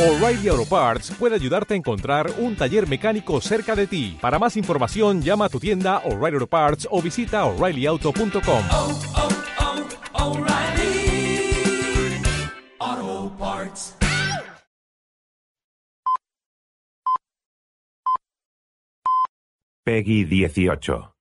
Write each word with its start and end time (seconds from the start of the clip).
O'Reilly 0.00 0.48
Auto 0.48 0.64
Parts 0.64 1.10
puede 1.10 1.34
ayudarte 1.34 1.74
a 1.74 1.76
encontrar 1.76 2.32
un 2.38 2.56
taller 2.56 2.88
mecánico 2.88 3.38
cerca 3.42 3.76
de 3.76 3.86
ti. 3.86 4.16
Para 4.18 4.38
más 4.38 4.56
información, 4.56 5.20
llama 5.20 5.44
a 5.44 5.48
tu 5.50 5.60
tienda 5.60 5.98
O'Reilly 6.06 6.36
Auto 6.36 6.46
Parts 6.46 6.88
o 6.90 7.02
visita 7.02 7.44
oreillyauto.com. 7.44 8.64
oh, 8.72 8.98
oh, 12.78 13.32
Parts. 13.38 13.94
Peggy 19.84 20.24
18. 20.24 21.12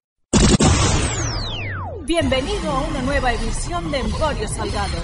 Bienvenido 2.05 2.71
a 2.71 2.81
una 2.87 3.01
nueva 3.01 3.33
edición 3.33 3.91
de 3.91 3.99
Emporio 3.99 4.47
Salgado. 4.47 4.99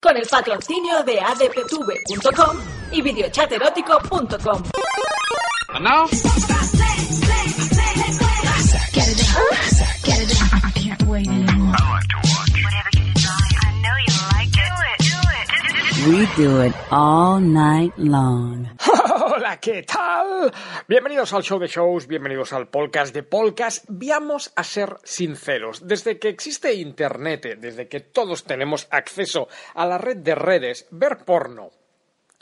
Con 0.00 0.16
el 0.16 0.26
patrocinio 0.30 1.02
de 1.04 1.20
adptv.com 1.20 2.56
y 2.92 3.02
videochaterótico.com. 3.02 4.62
And 5.74 5.84
now, 5.84 6.06
We 16.04 16.26
do 16.36 16.64
it 16.64 16.74
all 16.90 17.40
night 17.40 17.92
long. 17.96 18.66
Hola, 18.86 19.60
¿qué 19.60 19.84
tal? 19.84 20.52
Bienvenidos 20.88 21.32
al 21.32 21.44
show 21.44 21.60
de 21.60 21.68
shows, 21.68 22.08
bienvenidos 22.08 22.52
al 22.52 22.66
podcast 22.68 23.14
de 23.14 23.22
podcast. 23.22 23.84
Vamos 23.88 24.52
a 24.56 24.64
ser 24.64 24.96
sinceros. 25.04 25.86
Desde 25.86 26.18
que 26.18 26.28
existe 26.28 26.74
Internet, 26.74 27.56
desde 27.60 27.86
que 27.86 28.00
todos 28.00 28.42
tenemos 28.42 28.88
acceso 28.90 29.46
a 29.74 29.86
la 29.86 29.98
red 29.98 30.16
de 30.16 30.34
redes, 30.34 30.88
ver 30.90 31.18
porno, 31.18 31.70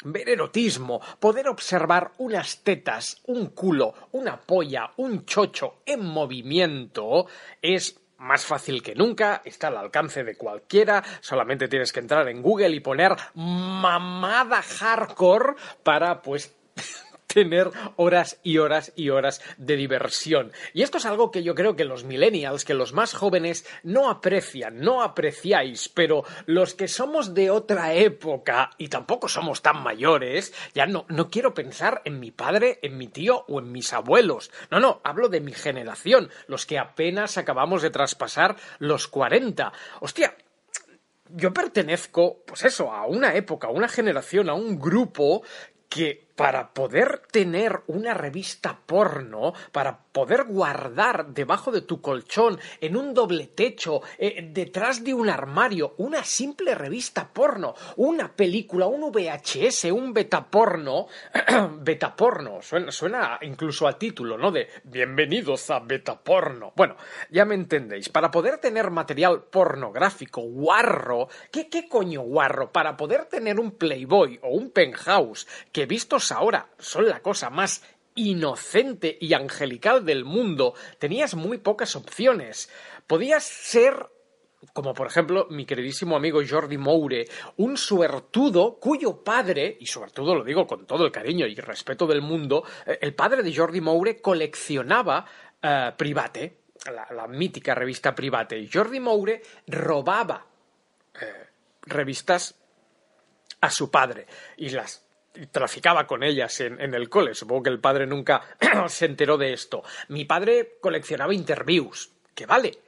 ver 0.04 0.30
erotismo, 0.30 1.02
poder 1.18 1.46
observar 1.46 2.12
unas 2.16 2.62
tetas, 2.62 3.20
un 3.26 3.48
culo, 3.48 3.92
una 4.12 4.40
polla, 4.40 4.90
un 4.96 5.26
chocho 5.26 5.82
en 5.84 6.06
movimiento, 6.06 7.26
es 7.60 8.00
más 8.20 8.44
fácil 8.44 8.82
que 8.82 8.94
nunca, 8.94 9.40
está 9.44 9.68
al 9.68 9.78
alcance 9.78 10.22
de 10.22 10.36
cualquiera, 10.36 11.02
solamente 11.20 11.68
tienes 11.68 11.92
que 11.92 12.00
entrar 12.00 12.28
en 12.28 12.42
Google 12.42 12.68
y 12.68 12.80
poner 12.80 13.16
mamada 13.34 14.62
hardcore 14.62 15.54
para 15.82 16.20
pues 16.20 16.54
tener 17.32 17.70
horas 17.96 18.38
y 18.42 18.58
horas 18.58 18.92
y 18.96 19.10
horas 19.10 19.40
de 19.56 19.76
diversión. 19.76 20.52
Y 20.74 20.82
esto 20.82 20.98
es 20.98 21.06
algo 21.06 21.30
que 21.30 21.42
yo 21.42 21.54
creo 21.54 21.76
que 21.76 21.84
los 21.84 22.04
millennials, 22.04 22.64
que 22.64 22.74
los 22.74 22.92
más 22.92 23.14
jóvenes 23.14 23.66
no 23.82 24.10
aprecian, 24.10 24.80
no 24.80 25.02
apreciáis, 25.02 25.88
pero 25.88 26.24
los 26.46 26.74
que 26.74 26.88
somos 26.88 27.34
de 27.34 27.50
otra 27.50 27.94
época 27.94 28.70
y 28.78 28.88
tampoco 28.88 29.28
somos 29.28 29.62
tan 29.62 29.82
mayores, 29.82 30.52
ya 30.74 30.86
no, 30.86 31.06
no 31.08 31.30
quiero 31.30 31.54
pensar 31.54 32.02
en 32.04 32.20
mi 32.20 32.30
padre, 32.30 32.78
en 32.82 32.98
mi 32.98 33.08
tío 33.08 33.44
o 33.48 33.60
en 33.60 33.70
mis 33.72 33.92
abuelos. 33.92 34.50
No, 34.70 34.80
no, 34.80 35.00
hablo 35.04 35.28
de 35.28 35.40
mi 35.40 35.52
generación, 35.52 36.30
los 36.46 36.66
que 36.66 36.78
apenas 36.78 37.38
acabamos 37.38 37.82
de 37.82 37.90
traspasar 37.90 38.56
los 38.78 39.08
40. 39.08 39.72
Hostia, 40.00 40.34
yo 41.28 41.52
pertenezco, 41.52 42.42
pues 42.46 42.64
eso, 42.64 42.92
a 42.92 43.06
una 43.06 43.34
época, 43.34 43.68
a 43.68 43.70
una 43.70 43.88
generación, 43.88 44.48
a 44.48 44.54
un 44.54 44.78
grupo 44.78 45.42
que 45.88 46.29
para 46.40 46.72
poder 46.72 47.20
tener 47.30 47.82
una 47.86 48.14
revista 48.14 48.78
porno, 48.86 49.52
para 49.72 49.98
poder 50.12 50.44
guardar 50.44 51.28
debajo 51.28 51.70
de 51.70 51.82
tu 51.82 52.00
colchón, 52.00 52.58
en 52.80 52.96
un 52.96 53.14
doble 53.14 53.46
techo, 53.46 54.02
eh, 54.18 54.48
detrás 54.52 55.04
de 55.04 55.14
un 55.14 55.28
armario, 55.28 55.94
una 55.98 56.24
simple 56.24 56.74
revista 56.74 57.32
porno, 57.32 57.74
una 57.96 58.32
película, 58.32 58.86
un 58.86 59.10
VHS, 59.12 59.84
un 59.92 60.12
betaporno, 60.12 61.06
betaporno, 61.80 62.60
suena, 62.62 62.90
suena 62.90 63.38
incluso 63.42 63.86
a 63.86 63.98
título, 63.98 64.36
¿no? 64.36 64.50
De 64.50 64.68
bienvenidos 64.84 65.70
a 65.70 65.80
betaporno. 65.80 66.72
Bueno, 66.76 66.96
ya 67.30 67.44
me 67.44 67.54
entendéis, 67.54 68.08
para 68.08 68.30
poder 68.30 68.58
tener 68.58 68.90
material 68.90 69.44
pornográfico, 69.44 70.42
guarro, 70.42 71.28
¿qué, 71.50 71.68
qué 71.68 71.88
coño 71.88 72.22
guarro? 72.22 72.72
Para 72.72 72.96
poder 72.96 73.26
tener 73.26 73.60
un 73.60 73.72
Playboy 73.72 74.38
o 74.42 74.50
un 74.50 74.70
Penthouse, 74.70 75.46
que 75.72 75.86
vistos 75.86 76.32
ahora 76.32 76.68
son 76.78 77.08
la 77.08 77.20
cosa 77.20 77.50
más 77.50 77.82
inocente 78.14 79.16
y 79.20 79.34
angelical 79.34 80.04
del 80.04 80.24
mundo, 80.24 80.74
tenías 80.98 81.34
muy 81.34 81.58
pocas 81.58 81.96
opciones. 81.96 82.70
Podías 83.06 83.44
ser 83.44 84.08
como 84.72 84.92
por 84.92 85.06
ejemplo 85.06 85.46
mi 85.50 85.64
queridísimo 85.64 86.16
amigo 86.16 86.40
Jordi 86.46 86.76
Moure, 86.76 87.26
un 87.56 87.76
suertudo 87.76 88.78
cuyo 88.78 89.24
padre, 89.24 89.76
y 89.80 89.86
suertudo 89.86 90.34
lo 90.34 90.44
digo 90.44 90.66
con 90.66 90.86
todo 90.86 91.06
el 91.06 91.12
cariño 91.12 91.46
y 91.46 91.54
respeto 91.54 92.06
del 92.06 92.20
mundo, 92.20 92.64
eh, 92.86 92.98
el 93.00 93.14
padre 93.14 93.42
de 93.42 93.54
Jordi 93.54 93.80
Moure 93.80 94.20
coleccionaba 94.20 95.24
eh, 95.62 95.92
Private, 95.96 96.58
la, 97.10 97.26
mítica 97.26 97.74
revista 97.74 98.14
Private, 98.14 98.58
y 98.58 98.70
Jordi 98.70 99.00
Moure 99.00 99.42
robaba 99.66 100.46
eh, 101.20 101.46
revistas 101.82 102.54
a 103.60 103.70
su 103.70 103.90
padre 103.90 104.26
y 104.56 104.70
las 104.70 105.04
traficaba 105.50 106.06
con 106.06 106.22
ellas 106.22 106.60
en, 106.60 106.94
el 106.94 107.08
cole. 107.08 107.34
Supongo 107.34 107.64
que 107.64 107.70
el 107.70 107.80
padre 107.80 108.06
nunca 108.06 108.42
se 108.88 109.06
enteró 109.06 109.36
de 109.36 109.52
esto. 109.52 109.82
Mi 110.08 110.24
padre 110.24 110.78
coleccionaba 110.80 111.34
interviews, 111.34 112.10
que 112.34 112.46
vale, 112.46 112.78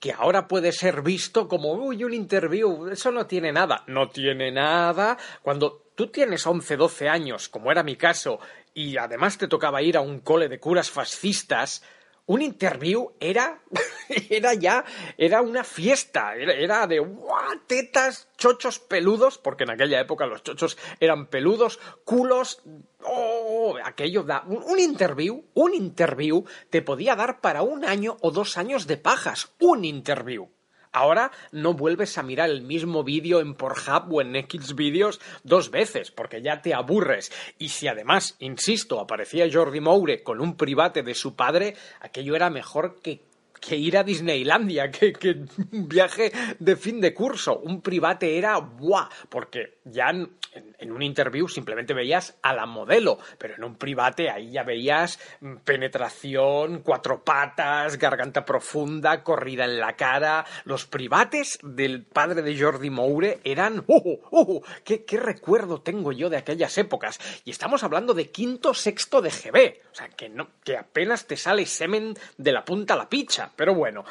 que 0.00 0.12
ahora 0.12 0.48
puede 0.48 0.72
ser 0.72 1.02
visto 1.02 1.48
como, 1.48 1.72
uy, 1.72 2.04
un 2.04 2.12
interview, 2.12 2.88
eso 2.88 3.10
no 3.10 3.26
tiene 3.26 3.52
nada. 3.52 3.84
No 3.86 4.08
tiene 4.08 4.50
nada. 4.50 5.16
Cuando 5.42 5.84
tú 5.94 6.08
tienes 6.08 6.46
11, 6.46 6.76
12 6.76 7.08
años, 7.08 7.48
como 7.48 7.70
era 7.70 7.82
mi 7.82 7.96
caso, 7.96 8.40
y 8.74 8.96
además 8.96 9.38
te 9.38 9.48
tocaba 9.48 9.82
ir 9.82 9.96
a 9.96 10.00
un 10.00 10.20
cole 10.20 10.48
de 10.48 10.58
curas 10.58 10.90
fascistas, 10.90 11.82
un 12.26 12.42
interview 12.42 13.12
era, 13.20 13.60
era 14.30 14.54
ya, 14.54 14.84
era 15.16 15.42
una 15.42 15.62
fiesta, 15.62 16.34
era, 16.34 16.54
era 16.54 16.86
de 16.86 16.98
¡guau! 16.98 17.60
tetas, 17.66 18.28
chochos 18.44 18.78
peludos, 18.78 19.38
porque 19.38 19.64
en 19.64 19.70
aquella 19.70 19.98
época 19.98 20.26
los 20.26 20.42
chochos 20.42 20.76
eran 21.00 21.28
peludos, 21.28 21.80
culos, 22.04 22.60
¡oh! 23.02 23.74
aquello 23.82 24.22
da, 24.22 24.44
un, 24.46 24.78
interview, 24.78 25.46
un 25.54 25.72
interview 25.72 26.44
te 26.68 26.82
podía 26.82 27.16
dar 27.16 27.40
para 27.40 27.62
un 27.62 27.86
año 27.86 28.18
o 28.20 28.30
dos 28.30 28.58
años 28.58 28.86
de 28.86 28.98
pajas, 28.98 29.54
un 29.60 29.86
interview. 29.86 30.50
Ahora 30.92 31.32
no 31.52 31.72
vuelves 31.72 32.18
a 32.18 32.22
mirar 32.22 32.50
el 32.50 32.60
mismo 32.60 33.02
vídeo 33.02 33.40
en 33.40 33.54
Pornhub 33.54 34.12
o 34.12 34.20
en 34.20 34.36
X 34.36 34.74
vídeos 34.74 35.22
dos 35.42 35.70
veces, 35.70 36.10
porque 36.10 36.42
ya 36.42 36.60
te 36.60 36.74
aburres. 36.74 37.32
Y 37.58 37.70
si 37.70 37.88
además, 37.88 38.36
insisto, 38.40 39.00
aparecía 39.00 39.48
Jordi 39.50 39.80
Moure 39.80 40.22
con 40.22 40.42
un 40.42 40.54
private 40.58 41.02
de 41.02 41.14
su 41.14 41.34
padre, 41.34 41.76
aquello 42.00 42.36
era 42.36 42.50
mejor 42.50 43.00
que 43.00 43.22
que 43.66 43.76
ir 43.76 43.96
a 43.96 44.04
Disneylandia, 44.04 44.90
que, 44.90 45.12
que, 45.12 45.44
un 45.72 45.88
viaje 45.88 46.32
de 46.58 46.76
fin 46.76 47.00
de 47.00 47.14
curso. 47.14 47.58
Un 47.58 47.80
private 47.80 48.36
era 48.36 48.58
¡buah! 48.58 49.08
Porque 49.28 49.78
ya 49.84 50.10
en, 50.10 50.92
un 50.92 51.02
interview 51.02 51.48
simplemente 51.48 51.94
veías 51.94 52.38
a 52.42 52.52
la 52.52 52.66
modelo, 52.66 53.18
pero 53.38 53.54
en 53.54 53.64
un 53.64 53.76
private 53.76 54.30
ahí 54.30 54.52
ya 54.52 54.62
veías 54.62 55.18
penetración, 55.64 56.82
cuatro 56.82 57.24
patas, 57.24 57.98
garganta 57.98 58.44
profunda, 58.44 59.22
corrida 59.22 59.64
en 59.64 59.80
la 59.80 59.96
cara. 59.96 60.44
Los 60.64 60.86
privates 60.86 61.58
del 61.62 62.04
padre 62.04 62.42
de 62.42 62.58
Jordi 62.58 62.90
Moure 62.90 63.40
eran 63.44 63.84
¡oh! 63.88 64.20
¡oh! 64.30 64.62
¿Qué, 64.84 65.04
qué 65.04 65.16
recuerdo 65.16 65.80
tengo 65.80 66.12
yo 66.12 66.28
de 66.30 66.36
aquellas 66.36 66.76
épocas? 66.78 67.18
Y 67.44 67.50
estamos 67.50 67.82
hablando 67.82 68.14
de 68.14 68.30
quinto, 68.30 68.74
sexto 68.74 69.22
de 69.22 69.30
GB. 69.30 69.80
O 69.90 69.94
sea, 69.94 70.08
que, 70.08 70.28
no, 70.28 70.48
que 70.64 70.76
apenas 70.76 71.26
te 71.26 71.36
sale 71.36 71.66
semen 71.66 72.14
de 72.36 72.52
la 72.52 72.64
punta 72.64 72.94
a 72.94 72.98
la 72.98 73.08
picha. 73.08 73.52
Pero 73.56 73.74
bueno, 73.74 74.04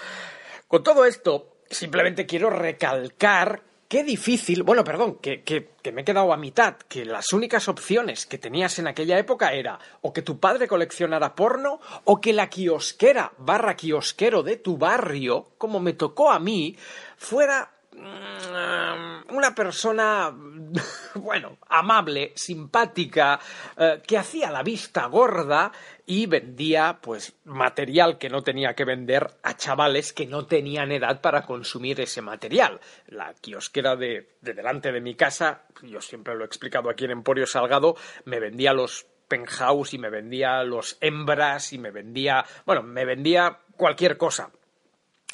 con 0.67 0.83
todo 0.83 1.05
esto, 1.05 1.57
simplemente 1.69 2.25
quiero 2.25 2.49
recalcar 2.49 3.61
qué 3.93 4.03
difícil, 4.03 4.63
bueno, 4.63 4.83
perdón, 4.83 5.19
que, 5.21 5.43
que, 5.43 5.91
me 5.91 6.01
he 6.01 6.03
quedado 6.03 6.33
a 6.33 6.37
mitad, 6.37 6.77
que 6.87 7.05
las 7.05 7.31
únicas 7.31 7.67
opciones 7.67 8.25
que 8.25 8.39
tenías 8.39 8.79
en 8.79 8.87
aquella 8.87 9.19
época 9.19 9.53
era 9.53 9.77
o 10.01 10.11
que 10.11 10.23
tu 10.23 10.39
padre 10.39 10.67
coleccionara 10.67 11.35
porno 11.35 11.79
o 12.05 12.19
que 12.19 12.33
la 12.33 12.49
kiosquera 12.49 13.33
barra 13.37 13.75
kiosquero 13.75 14.41
de 14.41 14.57
tu 14.57 14.79
barrio, 14.79 15.51
como 15.59 15.79
me 15.79 15.93
tocó 15.93 16.31
a 16.31 16.39
mí, 16.39 16.75
fuera 17.17 17.72
una 17.95 19.55
persona, 19.55 20.33
bueno, 21.15 21.57
amable, 21.69 22.31
simpática, 22.35 23.39
eh, 23.77 24.01
que 24.05 24.17
hacía 24.17 24.51
la 24.51 24.63
vista 24.63 25.05
gorda 25.07 25.71
y 26.05 26.25
vendía, 26.25 26.99
pues, 27.01 27.33
material 27.45 28.17
que 28.17 28.29
no 28.29 28.41
tenía 28.41 28.73
que 28.73 28.85
vender 28.85 29.27
a 29.43 29.55
chavales 29.55 30.13
que 30.13 30.25
no 30.25 30.45
tenían 30.45 30.91
edad 30.91 31.21
para 31.21 31.43
consumir 31.43 32.01
ese 32.01 32.21
material. 32.21 32.79
La 33.07 33.33
kiosquera 33.33 33.95
de, 33.95 34.35
de 34.41 34.53
delante 34.53 34.91
de 34.91 35.01
mi 35.01 35.15
casa, 35.15 35.63
yo 35.81 36.01
siempre 36.01 36.35
lo 36.35 36.43
he 36.43 36.47
explicado 36.47 36.89
aquí 36.89 37.05
en 37.05 37.11
Emporio 37.11 37.47
Salgado, 37.47 37.95
me 38.25 38.39
vendía 38.39 38.73
los 38.73 39.05
penthouse 39.27 39.93
y 39.93 39.97
me 39.97 40.09
vendía 40.09 40.63
los 40.63 40.97
hembras 41.01 41.73
y 41.73 41.77
me 41.77 41.91
vendía, 41.91 42.45
bueno, 42.65 42.83
me 42.83 43.05
vendía 43.05 43.59
cualquier 43.77 44.17
cosa 44.17 44.51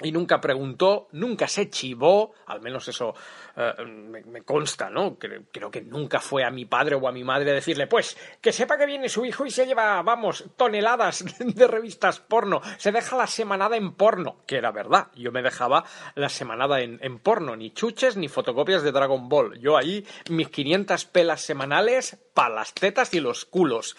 y 0.02 0.12
nunca 0.12 0.40
preguntó, 0.40 1.08
nunca 1.12 1.48
se 1.48 1.70
chivó, 1.70 2.34
al 2.48 2.62
menos 2.62 2.88
eso 2.88 3.14
eh, 3.56 3.74
me, 3.84 4.42
consta, 4.44 4.90
¿no? 4.90 5.18
Creo, 5.18 5.44
creo 5.52 5.70
que 5.70 5.82
nunca 5.82 6.20
fue 6.20 6.44
a 6.44 6.52
mi 6.52 6.66
padre 6.66 6.96
o 6.96 7.08
a 7.08 7.12
mi 7.12 7.24
madre 7.24 7.52
a 7.52 7.56
decirle, 7.56 7.88
pues, 7.88 8.18
que 8.40 8.54
sepa 8.54 8.78
que 8.78 8.86
viene 8.86 9.10
su 9.10 9.26
hijo 9.26 9.46
y 9.46 9.52
se 9.52 9.66
lleva, 9.66 10.02
vamos, 10.02 10.46
toneladas 10.56 11.26
de 11.40 11.68
revistas 11.68 12.20
porno, 12.20 12.62
se 12.78 12.92
deja 12.92 13.18
la 13.18 13.28
semanada 13.28 13.76
en 13.76 13.94
porno, 13.94 14.38
que 14.48 14.58
era 14.58 14.72
verdad, 14.72 15.08
yo 15.16 15.32
me 15.32 15.42
dejaba 15.42 15.84
la 16.16 16.30
semanada 16.30 16.82
en, 16.82 17.00
en 17.02 17.20
porno, 17.20 17.56
ni 17.56 17.72
chuches 17.72 18.16
ni 18.16 18.30
fotocopias 18.30 18.84
de 18.84 18.92
Dragon 18.92 19.28
Ball, 19.28 19.60
yo 19.60 19.78
ahí 19.78 20.06
mis 20.30 20.50
500 20.50 21.06
pelas 21.06 21.42
semanales 21.42 22.18
para 22.34 22.56
las 22.56 22.74
tetas 22.74 23.14
y 23.14 23.20
los 23.20 23.46
culos 23.46 23.98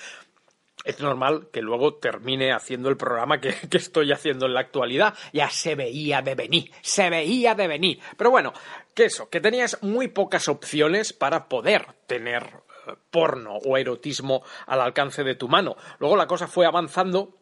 es 0.85 1.01
normal 1.01 1.49
que 1.53 1.61
luego 1.61 1.95
termine 1.95 2.53
haciendo 2.53 2.89
el 2.89 2.97
programa 2.97 3.41
que, 3.41 3.55
que, 3.71 3.77
estoy 3.77 4.13
haciendo 4.13 4.47
en 4.47 4.55
la 4.55 4.61
actualidad. 4.61 5.15
Ya 5.33 5.51
se 5.51 5.75
veía 5.75 6.23
de 6.23 6.35
venir, 6.35 6.71
se 6.83 7.11
veía 7.11 7.55
de 7.55 7.69
venir. 7.69 8.01
Pero 8.17 8.31
bueno, 8.31 8.53
que 8.95 9.05
eso, 9.05 9.29
que 9.29 9.41
tenías 9.41 9.83
muy 9.83 10.09
pocas 10.09 10.49
opciones 10.49 11.13
para 11.13 11.49
poder 11.49 11.87
tener 12.07 12.45
eh, 12.87 12.95
porno 13.11 13.57
o 13.57 13.77
erotismo 13.77 14.43
al 14.67 14.81
alcance 14.81 15.25
de 15.25 15.35
tu 15.35 15.49
mano. 15.49 15.77
Luego 15.99 16.17
la 16.17 16.27
cosa 16.27 16.47
fue 16.47 16.67
avanzando 16.67 17.37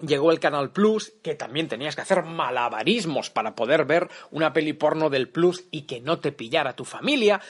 Llegó 0.00 0.32
el 0.32 0.40
Canal 0.40 0.72
Plus, 0.72 1.12
que 1.22 1.36
también 1.36 1.68
tenías 1.68 1.94
que 1.94 2.02
hacer 2.02 2.24
malabarismos 2.24 3.30
para 3.30 3.54
poder 3.54 3.84
ver 3.84 4.08
una 4.32 4.52
peli 4.52 4.72
porno 4.72 5.08
del 5.08 5.28
Plus 5.28 5.66
y 5.70 5.82
que 5.82 6.00
no 6.00 6.18
te 6.18 6.32
pillara 6.32 6.74
tu 6.74 6.84
familia. 6.84 7.40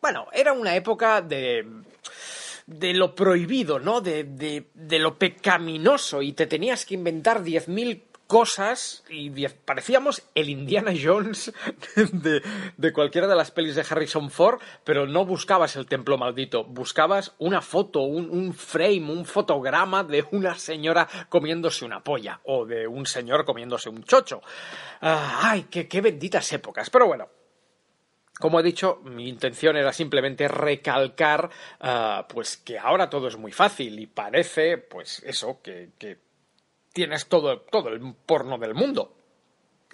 Bueno, 0.00 0.26
era 0.32 0.54
una 0.54 0.74
época 0.74 1.20
de 1.20 1.66
de 2.74 2.94
lo 2.94 3.14
prohibido, 3.14 3.78
¿no? 3.78 4.00
De, 4.00 4.24
de, 4.24 4.68
de 4.74 4.98
lo 4.98 5.18
pecaminoso 5.18 6.22
y 6.22 6.32
te 6.32 6.46
tenías 6.46 6.86
que 6.86 6.94
inventar 6.94 7.42
diez 7.42 7.68
mil 7.68 8.04
cosas 8.32 9.04
y 9.10 9.30
parecíamos 9.46 10.22
el 10.34 10.48
Indiana 10.48 10.92
Jones 10.98 11.52
de, 12.12 12.42
de, 12.78 12.92
cualquiera 12.94 13.26
de 13.26 13.36
las 13.36 13.50
pelis 13.50 13.74
de 13.74 13.84
Harrison 13.88 14.30
Ford, 14.30 14.58
pero 14.84 15.06
no 15.06 15.26
buscabas 15.26 15.76
el 15.76 15.84
templo 15.84 16.16
maldito, 16.16 16.64
buscabas 16.64 17.34
una 17.38 17.60
foto, 17.60 18.00
un, 18.00 18.30
un 18.30 18.54
frame, 18.54 19.12
un 19.12 19.26
fotograma 19.26 20.02
de 20.02 20.24
una 20.30 20.54
señora 20.54 21.06
comiéndose 21.28 21.84
una 21.84 22.02
polla 22.02 22.40
o 22.44 22.64
de 22.64 22.86
un 22.86 23.04
señor 23.04 23.44
comiéndose 23.44 23.90
un 23.90 24.02
chocho. 24.02 24.38
Uh, 25.02 25.42
ay, 25.42 25.66
qué, 25.70 25.86
qué 25.86 26.00
benditas 26.00 26.50
épocas. 26.54 26.88
Pero 26.88 27.06
bueno, 27.08 27.28
como 28.42 28.58
he 28.58 28.62
dicho, 28.64 29.00
mi 29.04 29.28
intención 29.28 29.76
era 29.76 29.92
simplemente 29.92 30.48
recalcar 30.48 31.48
uh, 31.80 32.26
pues 32.28 32.56
que 32.56 32.76
ahora 32.76 33.08
todo 33.08 33.28
es 33.28 33.36
muy 33.36 33.52
fácil 33.52 33.96
y 34.00 34.08
parece, 34.08 34.78
pues 34.78 35.22
eso, 35.24 35.60
que, 35.62 35.90
que 35.96 36.18
tienes 36.92 37.28
todo, 37.28 37.60
todo 37.60 37.90
el 37.90 38.00
porno 38.26 38.58
del 38.58 38.74
mundo. 38.74 39.16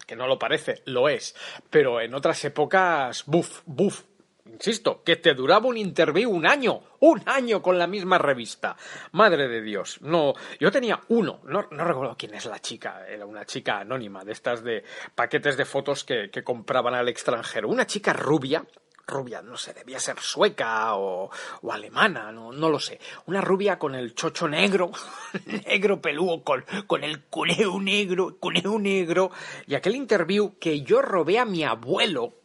Que 0.07 0.15
no 0.15 0.25
lo 0.25 0.39
parece, 0.39 0.81
lo 0.85 1.09
es. 1.09 1.35
Pero 1.69 2.01
en 2.01 2.15
otras 2.15 2.43
épocas, 2.43 3.23
buf, 3.27 3.61
buf, 3.67 4.05
insisto, 4.51 5.03
que 5.03 5.15
te 5.15 5.33
duraba 5.33 5.67
un 5.67 5.77
interview 5.77 6.29
un 6.29 6.45
año, 6.45 6.81
un 6.99 7.21
año 7.25 7.61
con 7.61 7.77
la 7.77 7.87
misma 7.87 8.17
revista. 8.17 8.75
Madre 9.11 9.47
de 9.47 9.61
Dios, 9.61 10.01
no, 10.01 10.33
yo 10.59 10.71
tenía 10.71 10.99
uno, 11.09 11.41
no, 11.45 11.61
recuerdo 11.61 12.15
quién 12.17 12.33
es 12.33 12.45
la 12.45 12.59
chica, 12.59 13.07
era 13.07 13.25
una 13.25 13.45
chica 13.45 13.79
anónima, 13.79 14.23
de 14.23 14.31
estas 14.31 14.63
de 14.63 14.83
paquetes 15.15 15.57
de 15.57 15.65
fotos 15.65 16.03
que, 16.03 16.29
compraban 16.43 16.95
al 16.95 17.09
extranjero, 17.09 17.67
una 17.67 17.85
chica 17.85 18.13
rubia, 18.13 18.65
rubia, 19.05 19.41
no 19.41 19.57
sé, 19.57 19.73
debía 19.73 19.99
ser 19.99 20.19
sueca 20.19 20.95
o, 20.95 21.29
alemana, 21.69 22.31
no, 22.31 22.51
lo 22.51 22.79
sé. 22.79 22.99
Una 23.25 23.41
rubia 23.41 23.77
con 23.79 23.95
el 23.95 24.13
chocho 24.13 24.47
negro, 24.47 24.91
negro 25.67 26.01
peludo, 26.01 26.43
con, 26.43 26.63
con 26.87 27.03
el 27.03 27.23
culeo 27.25 27.79
negro, 27.79 28.37
culeo 28.39 28.79
negro, 28.79 29.31
y 29.67 29.75
aquel 29.75 29.95
interview 29.95 30.57
que 30.59 30.81
yo 30.81 31.01
robé 31.01 31.39
a 31.39 31.45
mi 31.45 31.63
abuelo 31.63 32.38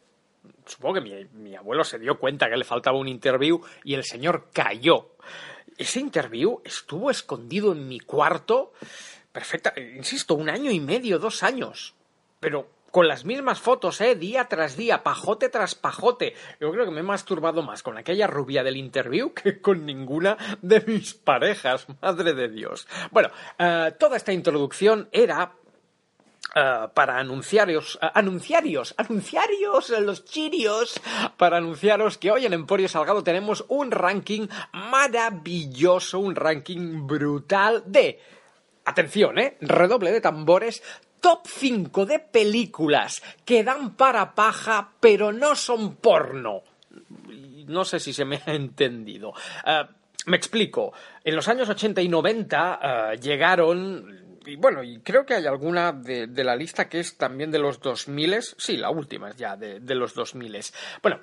supongo 0.65 0.95
que 0.95 1.01
mi, 1.01 1.25
mi, 1.33 1.55
abuelo 1.55 1.83
se 1.83 1.99
dio 1.99 2.17
cuenta 2.17 2.49
que 2.49 2.57
le 2.57 2.63
faltaba 2.63 2.97
un 2.97 3.07
interview 3.07 3.61
y 3.83 3.93
el 3.93 4.03
señor 4.03 4.49
cayó. 4.53 5.15
Ese 5.77 5.99
interview 5.99 6.61
estuvo 6.63 7.11
escondido 7.11 7.73
en 7.73 7.87
mi 7.87 7.99
cuarto, 7.99 8.73
perfecta, 9.31 9.73
insisto, 9.77 10.35
un 10.35 10.49
año 10.49 10.71
y 10.71 10.79
medio, 10.79 11.19
dos 11.19 11.43
años. 11.43 11.95
Pero 12.39 12.69
con 12.95 13.09
las 13.09 13.25
mismas 13.25 13.59
fotos, 13.59 13.99
¿eh? 13.99 14.15
Día 14.15 14.45
tras 14.45 14.77
día, 14.77 15.03
pajote 15.03 15.49
tras 15.49 15.75
pajote. 15.75 16.33
Yo 16.61 16.71
creo 16.71 16.85
que 16.85 16.91
me 16.91 17.01
he 17.01 17.03
masturbado 17.03 17.61
más 17.61 17.83
con 17.83 17.97
aquella 17.97 18.25
rubia 18.25 18.63
del 18.63 18.77
interview 18.77 19.33
que 19.33 19.59
con 19.59 19.85
ninguna 19.85 20.37
de 20.61 20.79
mis 20.87 21.13
parejas, 21.13 21.87
madre 22.01 22.33
de 22.33 22.47
Dios. 22.47 22.87
Bueno, 23.11 23.31
uh, 23.59 23.91
toda 23.99 24.15
esta 24.15 24.31
introducción 24.31 25.09
era 25.11 25.51
Uh, 26.57 26.87
para 26.93 27.17
anunciarios, 27.19 27.95
uh, 27.95 28.11
anunciarios, 28.13 28.95
anunciarios, 28.95 29.89
los 29.89 30.23
chirios, 30.23 31.01
para 31.35 31.57
anunciaros 31.57 32.17
que 32.17 32.31
hoy 32.31 32.45
en 32.45 32.53
Emporio 32.53 32.87
Salgado 32.87 33.25
tenemos 33.25 33.65
un 33.67 33.91
ranking 33.91 34.47
maravilloso, 34.71 36.17
un 36.19 36.33
ranking 36.33 37.05
brutal 37.05 37.83
de, 37.85 38.21
atención, 38.85 39.37
eh, 39.37 39.57
redoble 39.59 40.13
de 40.13 40.21
tambores, 40.21 40.81
top 41.19 41.45
5 41.45 42.05
de 42.05 42.19
películas 42.19 43.21
que 43.43 43.65
dan 43.65 43.97
para 43.97 44.33
paja 44.33 44.91
pero 45.01 45.33
no 45.33 45.57
son 45.57 45.97
porno. 45.97 46.63
No 47.67 47.83
sé 47.83 47.99
si 47.99 48.13
se 48.13 48.23
me 48.23 48.41
ha 48.45 48.53
entendido. 48.53 49.33
Me 50.27 50.37
explico. 50.37 50.93
En 51.21 51.35
los 51.35 51.49
años 51.49 51.67
80 51.67 52.01
y 52.01 52.07
90 52.07 53.15
llegaron 53.15 54.24
y 54.45 54.55
bueno, 54.55 54.83
y 54.83 54.99
creo 54.99 55.25
que 55.25 55.33
hay 55.33 55.45
alguna 55.45 55.91
de, 55.91 56.27
la 56.43 56.55
lista 56.55 56.87
que 56.89 56.99
es 56.99 57.17
también 57.17 57.51
de 57.51 57.59
los 57.59 57.79
2000, 57.79 58.41
sí, 58.57 58.77
la 58.77 58.89
última 58.89 59.29
es 59.29 59.35
ya 59.35 59.55
de, 59.55 59.79
de 59.79 59.95
los 59.95 60.13
2000. 60.13 60.59
Bueno, 61.01 61.19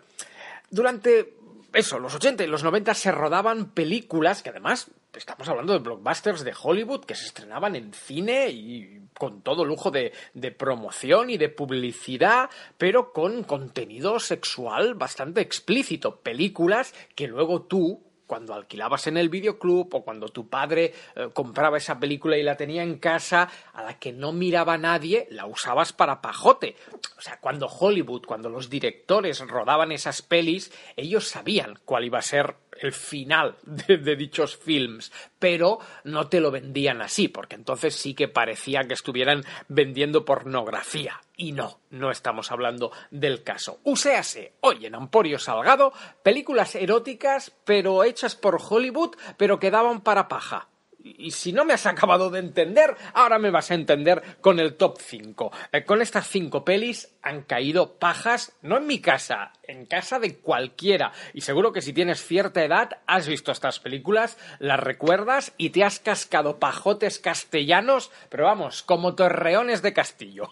durante 0.70 1.34
eso, 1.72 1.98
los 1.98 2.14
80 2.14 2.44
y 2.44 2.46
los 2.46 2.62
90 2.64 2.94
se 2.94 3.12
rodaban 3.12 3.70
películas 3.70 4.42
que 4.42 4.50
además 4.50 4.90
estamos 5.14 5.48
hablando 5.48 5.72
de 5.72 5.78
blockbusters 5.78 6.44
de 6.44 6.54
Hollywood 6.60 7.04
que 7.04 7.14
se 7.14 7.26
estrenaban 7.26 7.76
en 7.76 7.92
cine 7.92 8.48
y 8.50 9.00
con 9.18 9.42
todo 9.42 9.64
lujo 9.64 9.90
de, 9.90 10.12
de, 10.34 10.50
promoción 10.50 11.30
y 11.30 11.38
de 11.38 11.48
publicidad, 11.48 12.50
pero 12.78 13.12
con 13.12 13.44
contenido 13.44 14.18
sexual 14.20 14.94
bastante 14.94 15.40
explícito. 15.40 16.16
Películas 16.16 16.94
que 17.14 17.26
luego 17.26 17.62
tú, 17.62 18.02
cuando 18.32 18.54
alquilabas 18.54 19.08
en 19.08 19.18
el 19.18 19.28
videoclub 19.28 19.94
o 19.94 20.02
cuando 20.02 20.30
tu 20.30 20.48
padre 20.48 20.94
eh, 21.14 21.28
compraba 21.34 21.76
esa 21.76 22.00
película 22.00 22.38
y 22.38 22.42
la 22.42 22.56
tenía 22.56 22.82
en 22.82 22.96
casa, 22.96 23.50
a 23.74 23.82
la 23.82 23.98
que 23.98 24.10
no 24.10 24.32
miraba 24.32 24.78
nadie, 24.78 25.26
la 25.28 25.44
usabas 25.44 25.92
para 25.92 26.22
pajote. 26.22 26.74
O 27.18 27.20
sea, 27.20 27.38
cuando 27.42 27.66
Hollywood, 27.66 28.24
cuando 28.24 28.48
los 28.48 28.70
directores 28.70 29.40
rodaban 29.40 29.92
esas 29.92 30.22
pelis, 30.22 30.72
ellos 30.96 31.28
sabían 31.28 31.78
cuál 31.84 32.06
iba 32.06 32.20
a 32.20 32.22
ser 32.22 32.56
el 32.82 32.92
final 32.92 33.56
de, 33.62 34.16
dichos 34.16 34.56
films, 34.56 35.12
pero 35.38 35.78
no 36.04 36.28
te 36.28 36.40
lo 36.40 36.50
vendían 36.50 37.02
así, 37.02 37.28
porque 37.28 37.54
entonces 37.54 37.94
sí 37.94 38.14
que 38.14 38.28
parecía 38.28 38.84
que 38.84 38.94
estuvieran 38.94 39.44
vendiendo 39.68 40.24
pornografía. 40.24 41.20
Y 41.36 41.52
no, 41.52 41.80
no 41.90 42.10
estamos 42.10 42.52
hablando 42.52 42.92
del 43.10 43.42
caso. 43.42 43.80
Uséase 43.84 44.54
hoy 44.60 44.86
en 44.86 44.94
Emporio 44.94 45.38
Salgado 45.38 45.92
películas 46.22 46.74
eróticas, 46.74 47.52
pero 47.64 48.04
hechas 48.04 48.36
por 48.36 48.58
Hollywood, 48.60 49.16
pero 49.36 49.58
que 49.58 49.70
daban 49.70 50.02
para 50.02 50.28
paja. 50.28 50.68
Y 51.04 51.32
si 51.32 51.52
no 51.52 51.64
me 51.64 51.74
has 51.74 51.86
acabado 51.86 52.30
de 52.30 52.38
entender, 52.38 52.96
ahora 53.14 53.38
me 53.38 53.50
vas 53.50 53.70
a 53.70 53.74
entender 53.74 54.22
con 54.40 54.60
el 54.60 54.76
top 54.76 54.98
5. 55.00 55.50
Eh, 55.72 55.84
con 55.84 56.00
estas 56.00 56.28
5 56.28 56.64
pelis 56.64 57.14
han 57.22 57.42
caído 57.42 57.98
pajas, 57.98 58.56
no 58.62 58.78
en 58.78 58.86
mi 58.86 59.00
casa, 59.00 59.52
en 59.64 59.86
casa 59.86 60.18
de 60.18 60.38
cualquiera. 60.38 61.12
Y 61.34 61.40
seguro 61.40 61.72
que 61.72 61.82
si 61.82 61.92
tienes 61.92 62.24
cierta 62.24 62.64
edad, 62.64 63.00
has 63.06 63.26
visto 63.26 63.50
estas 63.50 63.80
películas, 63.80 64.38
las 64.58 64.78
recuerdas 64.78 65.54
y 65.56 65.70
te 65.70 65.84
has 65.84 65.98
cascado 65.98 66.58
pajotes 66.58 67.18
castellanos, 67.18 68.10
pero 68.28 68.44
vamos, 68.44 68.82
como 68.82 69.14
torreones 69.14 69.82
de 69.82 69.92
castillo. 69.92 70.50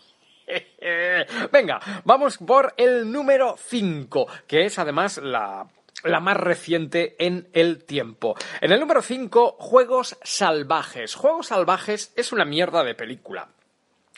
Venga, 1.52 1.80
vamos 2.04 2.38
por 2.38 2.74
el 2.76 3.10
número 3.10 3.56
5, 3.56 4.26
que 4.46 4.64
es 4.66 4.78
además 4.78 5.18
la 5.18 5.68
la 6.04 6.20
más 6.20 6.36
reciente 6.36 7.16
en 7.18 7.48
el 7.52 7.84
tiempo. 7.84 8.36
En 8.60 8.72
el 8.72 8.80
número 8.80 9.02
5, 9.02 9.56
Juegos 9.58 10.16
Salvajes. 10.22 11.14
Juegos 11.14 11.48
Salvajes 11.48 12.12
es 12.16 12.32
una 12.32 12.44
mierda 12.44 12.84
de 12.84 12.94
película. 12.94 13.48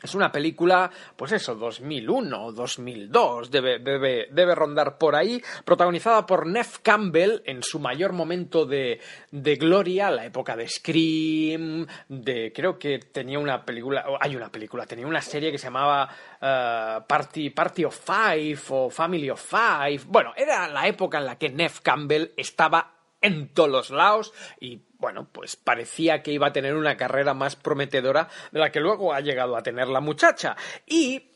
Es 0.02 0.14
una 0.14 0.32
película, 0.32 0.90
pues 1.16 1.32
eso, 1.32 1.54
2001 1.54 2.44
o 2.44 2.52
2002, 2.52 3.50
debe, 3.50 3.78
debe, 3.78 4.28
debe 4.30 4.54
rondar 4.54 4.98
por 4.98 5.14
ahí, 5.14 5.42
protagonizada 5.64 6.26
por 6.26 6.46
Neff 6.46 6.78
Campbell 6.80 7.42
en 7.44 7.62
su 7.62 7.78
mayor 7.78 8.12
momento 8.12 8.66
de, 8.66 9.00
de 9.30 9.56
gloria, 9.56 10.10
la 10.10 10.24
época 10.24 10.56
de 10.56 10.68
Scream, 10.68 11.86
de 12.08 12.52
creo 12.52 12.78
que 12.78 12.98
tenía 12.98 13.38
una 13.38 13.64
película, 13.64 14.04
hay 14.20 14.34
una 14.34 14.50
película, 14.50 14.86
tenía 14.86 15.06
una 15.06 15.22
serie 15.22 15.52
que 15.52 15.58
se 15.58 15.66
llamaba 15.66 16.08
eh, 16.40 16.98
Party, 17.06 17.50
Party 17.50 17.84
of 17.84 17.98
Five 17.98 18.58
o 18.70 18.90
Family 18.90 19.30
of 19.30 19.40
Five. 19.40 20.00
Bueno, 20.06 20.32
era 20.36 20.68
la 20.68 20.86
época 20.86 21.18
en 21.18 21.26
la 21.26 21.36
que 21.36 21.50
Neff 21.50 21.80
Campbell 21.80 22.32
estaba 22.36 23.01
en 23.22 23.48
todos 23.48 23.70
los 23.70 23.90
lados 23.90 24.32
y 24.60 24.82
bueno, 24.98 25.28
pues 25.32 25.56
parecía 25.56 26.22
que 26.22 26.32
iba 26.32 26.48
a 26.48 26.52
tener 26.52 26.76
una 26.76 26.96
carrera 26.96 27.34
más 27.34 27.56
prometedora 27.56 28.28
de 28.52 28.60
la 28.60 28.70
que 28.70 28.80
luego 28.80 29.12
ha 29.12 29.20
llegado 29.20 29.56
a 29.56 29.62
tener 29.62 29.88
la 29.88 30.00
muchacha. 30.00 30.56
Y 30.86 31.32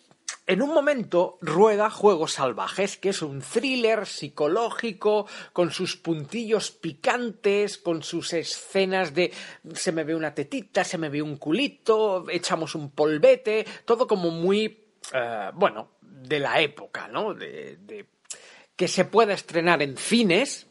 en 0.47 0.63
un 0.63 0.73
momento 0.73 1.39
rueda 1.41 1.91
Juegos 1.91 2.35
Salvajes, 2.35 2.97
que 2.97 3.09
es 3.09 3.23
un 3.23 3.41
thriller 3.41 4.07
psicológico 4.07 5.27
con 5.53 5.73
sus 5.73 5.97
puntillos 5.97 6.71
picantes, 6.71 7.79
con 7.79 8.05
sus 8.05 8.33
escenas 8.33 9.13
de 9.15 9.33
se 9.75 9.91
me 9.91 10.05
ve 10.05 10.15
una 10.15 10.35
tetita, 10.35 10.85
se 10.85 10.99
me 10.99 11.09
ve 11.09 11.21
un 11.21 11.37
culito, 11.37 12.27
echamos 12.31 12.77
un 12.77 12.91
polvete, 12.93 13.67
todo 13.85 14.07
como 14.07 14.31
muy, 14.31 14.85
eh, 15.13 15.51
bueno, 15.55 15.95
de 16.01 16.39
la 16.39 16.61
época, 16.61 17.09
¿no? 17.09 17.35
De, 17.35 17.79
de 17.79 18.07
que 18.77 18.87
se 18.87 19.07
pueda 19.07 19.33
estrenar 19.33 19.83
en 19.83 19.97
cines, 19.97 20.69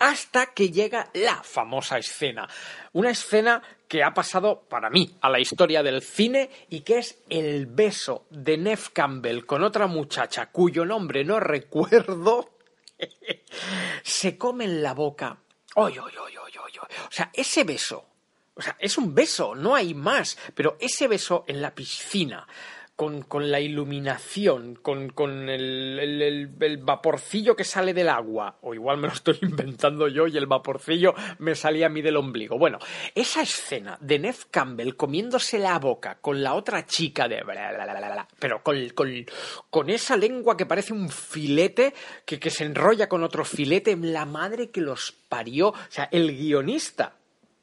hasta 0.00 0.46
que 0.46 0.70
llega 0.70 1.08
la 1.14 1.42
famosa 1.44 1.98
escena. 1.98 2.48
Una 2.92 3.10
escena 3.10 3.62
que 3.86 4.02
ha 4.02 4.12
pasado 4.12 4.62
para 4.68 4.90
mí 4.90 5.16
a 5.20 5.28
la 5.28 5.38
historia 5.38 5.82
del 5.82 6.02
cine 6.02 6.50
y 6.68 6.80
que 6.80 6.98
es 6.98 7.22
el 7.28 7.66
beso 7.66 8.26
de 8.30 8.56
Neff 8.56 8.88
Campbell 8.90 9.44
con 9.46 9.62
otra 9.62 9.86
muchacha 9.86 10.46
cuyo 10.46 10.84
nombre 10.84 11.24
no 11.24 11.38
recuerdo. 11.40 12.50
se 14.02 14.36
come 14.36 14.64
en 14.64 14.82
la 14.82 14.94
boca. 14.94 15.38
¡Oy, 15.76 15.98
oy, 15.98 16.12
oy! 16.16 16.30
O 17.10 17.12
sea, 17.12 17.30
ese 17.32 17.64
beso. 17.64 18.06
O 18.54 18.62
sea, 18.62 18.76
es 18.78 18.98
un 18.98 19.14
beso, 19.14 19.54
no 19.54 19.74
hay 19.74 19.94
más. 19.94 20.38
Pero 20.54 20.76
ese 20.80 21.08
beso 21.08 21.44
en 21.46 21.62
la 21.62 21.74
piscina 21.74 22.46
con, 23.00 23.22
con, 23.22 23.50
la 23.50 23.60
iluminación, 23.60 24.74
con, 24.74 25.08
con 25.08 25.48
el, 25.48 26.52
el, 26.60 26.76
vaporcillo 26.76 27.56
que 27.56 27.64
sale 27.64 27.94
del 27.94 28.10
agua, 28.10 28.58
o 28.60 28.74
igual 28.74 28.98
me 28.98 29.08
lo 29.08 29.14
estoy 29.14 29.38
inventando 29.42 30.06
yo 30.06 30.26
y 30.26 30.36
el 30.36 30.44
vaporcillo 30.44 31.14
me 31.38 31.54
salía 31.54 31.86
a 31.86 31.88
mí 31.88 32.02
del 32.02 32.18
ombligo. 32.18 32.58
Bueno, 32.58 32.78
esa 33.14 33.40
escena 33.40 33.96
de 34.02 34.18
Neff 34.18 34.48
Campbell 34.50 34.96
comiéndose 34.96 35.58
la 35.58 35.78
boca 35.78 36.18
con 36.20 36.42
la 36.42 36.52
otra 36.52 36.84
chica 36.84 37.26
de... 37.26 37.42
Bla, 37.42 37.72
bla, 37.72 37.86
bla, 37.86 38.28
pero 38.38 38.62
con, 38.62 38.90
con, 38.90 39.24
con, 39.70 39.88
esa 39.88 40.18
lengua 40.18 40.54
que 40.54 40.66
parece 40.66 40.92
un 40.92 41.08
filete, 41.08 41.94
que, 42.26 42.38
que 42.38 42.50
se 42.50 42.64
enrolla 42.64 43.08
con 43.08 43.24
otro 43.24 43.46
filete, 43.46 43.96
la 43.96 44.26
madre 44.26 44.68
que 44.68 44.82
los 44.82 45.10
parió, 45.10 45.68
o 45.68 45.76
sea, 45.88 46.10
el 46.12 46.36
guionista 46.36 47.14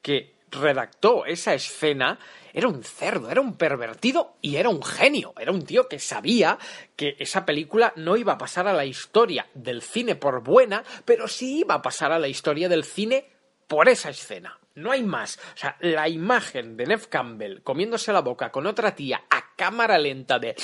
que 0.02 0.37
redactó 0.52 1.26
esa 1.26 1.54
escena 1.54 2.20
era 2.58 2.70
un 2.70 2.84
cerdo, 2.84 3.30
era 3.30 3.40
un 3.40 3.56
pervertido 3.56 4.38
y 4.42 4.56
era 4.56 4.70
un 4.70 4.82
genio. 4.82 5.34
Era 5.38 5.52
un 5.52 5.64
tío 5.64 5.88
que 5.88 6.00
sabía 6.00 6.58
que 6.96 7.16
esa 7.20 7.46
película 7.46 7.94
no 7.98 8.18
iba 8.18 8.34
a 8.34 8.38
pasar 8.40 8.68
a 8.68 8.74
la 8.74 8.84
historia 8.84 9.46
del 9.54 9.84
cine 9.84 10.16
por 10.16 10.42
buena, 10.42 10.84
pero 11.06 11.28
sí 11.28 11.60
iba 11.60 11.76
a 11.76 11.82
pasar 11.84 12.12
a 12.12 12.18
la 12.18 12.28
historia 12.28 12.68
del 12.68 12.84
cine 12.84 13.30
por 13.68 13.90
esa 13.90 14.10
escena. 14.10 14.60
No 14.74 14.92
hay 14.92 15.04
más. 15.04 15.38
O 15.54 15.58
sea, 15.58 15.78
la 15.82 16.10
imagen 16.10 16.78
de 16.78 16.88
Neff 16.88 17.06
Campbell 17.08 17.62
comiéndose 17.62 18.12
la 18.12 18.22
boca 18.22 18.52
con 18.52 18.66
otra 18.66 18.96
tía 18.96 19.24
a 19.30 19.56
cámara 19.56 20.00
lenta 20.00 20.40
de... 20.40 20.56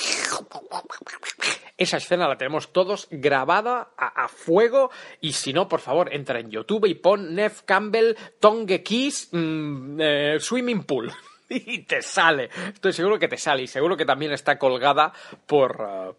Esa 1.76 1.96
escena 1.96 2.28
la 2.28 2.38
tenemos 2.38 2.72
todos 2.72 3.08
grabada 3.10 3.90
a, 3.96 4.28
fuego 4.28 4.90
y 5.20 5.32
si 5.32 5.52
no, 5.52 5.68
por 5.68 5.80
favor, 5.80 6.14
entra 6.14 6.38
en 6.38 6.50
YouTube 6.50 6.86
y 6.86 6.94
pon 6.94 7.34
Neff 7.34 7.62
Campbell 7.62 8.16
Tongue 8.38 8.82
Kiss 8.84 9.28
mmm, 9.32 10.00
eh, 10.00 10.36
Swimming 10.38 10.84
Pool. 10.84 11.12
y 11.48 11.80
te 11.80 12.00
sale. 12.00 12.48
Estoy 12.72 12.92
seguro 12.92 13.18
que 13.18 13.28
te 13.28 13.36
sale 13.36 13.62
y 13.62 13.66
seguro 13.66 13.96
que 13.96 14.04
también 14.04 14.32
está 14.32 14.58
colgada 14.58 15.12
por... 15.46 15.80
Uh, 15.80 16.14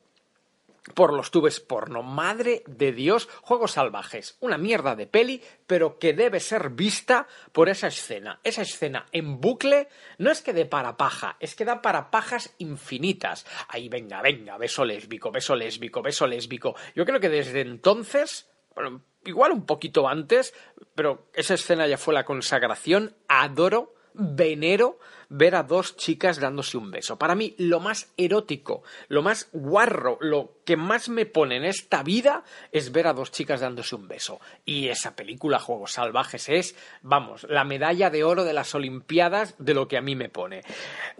por 0.93 1.13
los 1.13 1.31
tubes 1.31 1.59
porno. 1.59 2.03
Madre 2.03 2.63
de 2.67 2.91
Dios, 2.91 3.27
Juegos 3.41 3.71
Salvajes. 3.71 4.37
Una 4.39 4.57
mierda 4.57 4.95
de 4.95 5.07
peli, 5.07 5.41
pero 5.65 5.97
que 5.97 6.13
debe 6.13 6.39
ser 6.39 6.69
vista 6.69 7.27
por 7.51 7.69
esa 7.69 7.87
escena. 7.87 8.39
Esa 8.43 8.61
escena 8.61 9.07
en 9.11 9.41
bucle 9.41 9.87
no 10.17 10.31
es 10.31 10.41
que 10.41 10.53
dé 10.53 10.65
para 10.65 10.97
paja, 10.97 11.37
es 11.39 11.55
que 11.55 11.65
da 11.65 11.81
para 11.81 12.11
pajas 12.11 12.53
infinitas. 12.59 13.45
Ahí 13.69 13.89
venga, 13.89 14.21
venga, 14.21 14.57
beso 14.57 14.85
lésbico, 14.85 15.31
beso 15.31 15.55
lésbico, 15.55 16.01
beso 16.01 16.27
lésbico. 16.27 16.75
Yo 16.95 17.05
creo 17.05 17.19
que 17.19 17.29
desde 17.29 17.61
entonces, 17.61 18.49
bueno, 18.75 19.01
igual 19.25 19.51
un 19.51 19.65
poquito 19.65 20.07
antes, 20.07 20.53
pero 20.93 21.27
esa 21.33 21.55
escena 21.55 21.87
ya 21.87 21.97
fue 21.97 22.13
la 22.13 22.25
consagración. 22.25 23.15
Adoro 23.27 23.94
venero 24.17 24.99
ver 25.29 25.55
a 25.55 25.63
dos 25.63 25.95
chicas 25.97 26.39
dándose 26.39 26.77
un 26.77 26.91
beso. 26.91 27.17
Para 27.17 27.35
mí, 27.35 27.55
lo 27.57 27.79
más 27.79 28.11
erótico, 28.17 28.83
lo 29.07 29.21
más 29.21 29.49
guarro, 29.51 30.17
lo 30.21 30.53
que 30.65 30.77
más 30.77 31.09
me 31.09 31.25
pone 31.25 31.57
en 31.57 31.65
esta 31.65 32.03
vida 32.03 32.43
es 32.71 32.91
ver 32.91 33.07
a 33.07 33.13
dos 33.13 33.31
chicas 33.31 33.61
dándose 33.61 33.95
un 33.95 34.07
beso. 34.07 34.39
Y 34.65 34.89
esa 34.89 35.15
película, 35.15 35.59
Juegos 35.59 35.93
Salvajes, 35.93 36.49
es, 36.49 36.75
vamos, 37.01 37.45
la 37.49 37.63
medalla 37.63 38.09
de 38.09 38.23
oro 38.23 38.43
de 38.43 38.53
las 38.53 38.75
Olimpiadas 38.75 39.55
de 39.57 39.73
lo 39.73 39.87
que 39.87 39.97
a 39.97 40.01
mí 40.01 40.15
me 40.15 40.29
pone. 40.29 40.63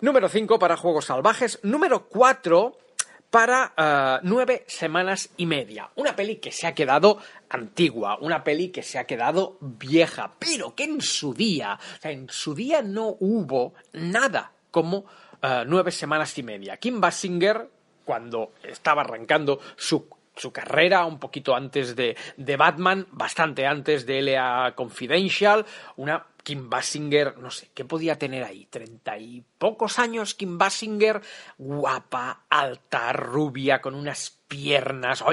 Número 0.02 0.30
5 0.30 0.60
para 0.60 0.78
Juegos 0.78 1.06
Salvajes. 1.06 1.60
Número 1.64 2.08
4 2.08 2.85
para 3.36 3.74
uh, 3.78 4.26
nueve 4.26 4.64
semanas 4.66 5.30
y 5.36 5.46
media. 5.46 5.90
Una 5.96 6.16
peli 6.16 6.38
que 6.38 6.54
se 6.54 6.68
ha 6.68 6.74
quedado 6.74 7.18
antigua, 7.50 8.18
una 8.22 8.46
peli 8.46 8.70
que 8.70 8.82
se 8.82 8.98
ha 8.98 9.04
quedado 9.04 9.58
vieja, 9.60 10.32
pero 10.40 10.74
que 10.74 10.86
en 10.86 11.02
su 11.02 11.34
día, 11.34 11.78
en 12.02 12.30
su 12.30 12.56
día 12.56 12.82
no 12.82 13.18
hubo 13.20 13.74
nada 13.92 14.54
como 14.72 15.00
uh, 15.00 15.66
nueve 15.66 15.92
semanas 15.92 16.38
y 16.38 16.44
media. 16.44 16.78
Kim 16.78 17.02
Basinger, 17.02 17.70
cuando 18.06 18.54
estaba 18.64 19.02
arrancando 19.02 19.60
su 19.76 20.08
su 20.36 20.52
carrera, 20.52 21.06
un 21.06 21.20
poquito 21.20 21.56
antes 21.56 21.96
de, 21.96 22.16
de 22.38 22.58
Batman, 22.58 23.08
bastante 23.12 23.66
antes 23.66 24.06
de 24.06 24.22
LA 24.22 24.74
Confidential, 24.76 25.66
una 25.96 26.28
Kim 26.46 26.70
Basinger, 26.70 27.40
no 27.40 27.50
sé, 27.50 27.72
¿qué 27.74 27.86
podía 27.86 28.20
tener 28.20 28.44
ahí? 28.44 28.68
Treinta 28.68 29.18
y 29.18 29.44
pocos 29.58 29.98
años, 29.98 30.36
Kim 30.36 30.60
Basinger, 30.60 31.20
guapa, 31.58 32.46
alta, 32.48 33.12
rubia, 33.14 33.82
con 33.82 33.96
unas 33.96 34.30
piernas, 34.48 35.24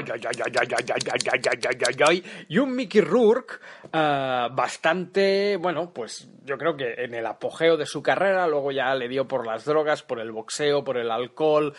y 2.49 2.57
un 2.57 2.75
Mickey 2.75 3.01
Rourke 3.01 3.59
bastante, 3.91 5.57
bueno, 5.57 5.93
pues 5.93 6.27
yo 6.45 6.57
creo 6.57 6.75
que 6.75 6.95
en 7.03 7.13
el 7.13 7.27
apogeo 7.27 7.77
de 7.77 7.85
su 7.85 8.01
carrera, 8.01 8.47
luego 8.47 8.71
ya 8.71 8.95
le 8.95 9.07
dio 9.07 9.27
por 9.27 9.45
las 9.45 9.65
drogas, 9.65 10.01
por 10.01 10.19
el 10.19 10.31
boxeo, 10.31 10.83
por 10.83 10.97
el 10.97 11.11
alcohol, 11.11 11.75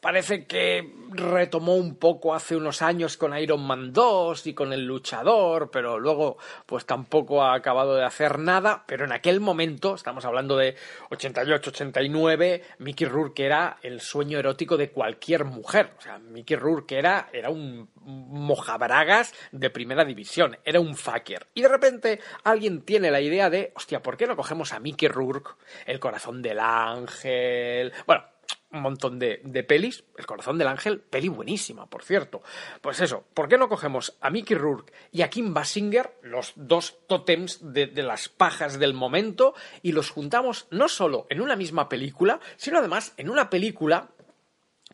parece 0.00 0.46
que 0.46 0.94
retomó 1.10 1.74
un 1.74 1.96
poco 1.96 2.34
hace 2.34 2.56
unos 2.56 2.82
años 2.82 3.16
con 3.16 3.36
Iron 3.36 3.66
Man 3.66 3.92
2 3.92 4.46
y 4.46 4.54
con 4.54 4.72
El 4.72 4.84
Luchador, 4.84 5.70
pero 5.70 5.98
luego 5.98 6.38
pues 6.66 6.84
tampoco 6.86 7.42
ha 7.42 7.54
acabado 7.54 7.94
de 7.94 8.04
hacer 8.04 8.38
nada, 8.38 8.84
pero 8.86 9.04
en 9.04 9.12
aquel 9.12 9.40
momento, 9.40 9.94
estamos 9.94 10.24
hablando 10.24 10.56
de 10.56 10.76
88, 11.10 11.70
89, 11.70 12.62
Mickey 12.78 13.06
Rourke 13.06 13.44
era 13.44 13.78
el 13.82 14.00
sueño 14.00 14.38
erótico 14.38 14.76
de 14.76 14.90
cualquier 14.90 15.44
mujer, 15.44 15.92
o 15.98 16.00
sea, 16.00 16.18
Mickey 16.18 16.56
Rourke 16.56 16.98
era, 16.98 17.28
era 17.32 17.50
un 17.50 17.88
mojabragas 18.08 19.34
de 19.52 19.70
primera 19.70 20.04
división, 20.04 20.56
era 20.64 20.80
un 20.80 20.96
fucker. 20.96 21.46
Y 21.54 21.62
de 21.62 21.68
repente 21.68 22.20
alguien 22.44 22.82
tiene 22.82 23.10
la 23.10 23.20
idea 23.20 23.50
de, 23.50 23.72
hostia, 23.74 24.00
¿por 24.02 24.16
qué 24.16 24.26
no 24.26 24.36
cogemos 24.36 24.72
a 24.72 24.80
Mickey 24.80 25.08
Rourke, 25.08 25.52
el 25.86 26.00
corazón 26.00 26.42
del 26.42 26.58
ángel? 26.60 27.92
Bueno, 28.06 28.24
un 28.70 28.82
montón 28.82 29.18
de, 29.18 29.40
de, 29.44 29.64
pelis. 29.64 30.04
El 30.16 30.26
corazón 30.26 30.58
del 30.58 30.68
ángel, 30.68 31.00
peli 31.00 31.28
buenísima, 31.28 31.86
por 31.86 32.02
cierto. 32.02 32.42
Pues 32.80 33.00
eso, 33.00 33.24
¿por 33.34 33.48
qué 33.48 33.56
no 33.56 33.68
cogemos 33.68 34.16
a 34.20 34.30
Mickey 34.30 34.56
Rourke 34.56 34.92
y 35.10 35.22
a 35.22 35.30
Kim 35.30 35.54
Basinger, 35.54 36.12
los 36.22 36.52
dos 36.56 36.98
tótems 37.06 37.72
de, 37.72 37.86
de, 37.86 38.02
las 38.02 38.28
pajas 38.28 38.78
del 38.78 38.94
momento, 38.94 39.54
y 39.82 39.92
los 39.92 40.10
juntamos 40.10 40.66
no 40.70 40.88
solo 40.88 41.26
en 41.30 41.40
una 41.40 41.56
misma 41.56 41.88
película, 41.88 42.40
sino 42.56 42.78
además 42.78 43.14
en 43.16 43.30
una 43.30 43.48
película 43.48 44.10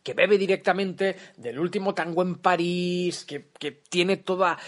que 0.02 0.14
bebe 0.14 0.38
directamente 0.38 1.16
del 1.37 1.59
último 1.59 1.95
tango 1.95 2.23
en 2.23 2.37
París, 2.37 3.25
que, 3.25 3.49
que 3.59 3.73
tiene 3.73 4.19
toda, 4.19 4.59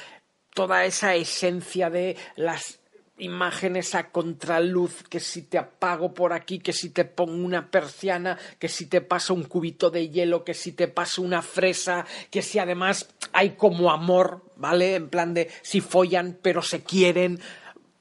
toda 0.55 0.85
esa 0.87 1.15
esencia 1.15 1.91
de 1.91 2.17
las 2.37 2.81
imágenes 3.19 3.95
a 3.95 4.11
contraluz, 4.11 5.03
que 5.09 5.21
si 5.21 5.43
te 5.43 5.59
apago 5.59 6.13
por 6.13 6.33
aquí, 6.33 6.59
que 6.59 6.73
si 6.73 6.91
te 6.91 7.05
pongo 7.05 7.45
una 7.45 7.71
persiana, 7.71 8.39
que 8.59 8.69
si 8.69 8.87
te 8.87 9.01
paso 9.01 9.35
un 9.35 9.45
cubito 9.45 9.91
de 9.91 10.11
hielo, 10.11 10.45
que 10.45 10.55
si 10.55 10.73
te 10.73 10.89
paso 10.89 11.23
una 11.23 11.43
fresa, 11.43 12.05
que 12.31 12.43
si 12.43 12.59
además 12.59 13.09
hay 13.33 13.51
como 13.51 13.91
amor, 13.91 14.43
¿vale? 14.57 14.97
En 14.97 15.09
plan 15.09 15.35
de 15.35 15.51
si 15.63 15.81
follan 15.81 16.39
pero 16.43 16.63
se 16.63 16.83
quieren. 16.83 17.41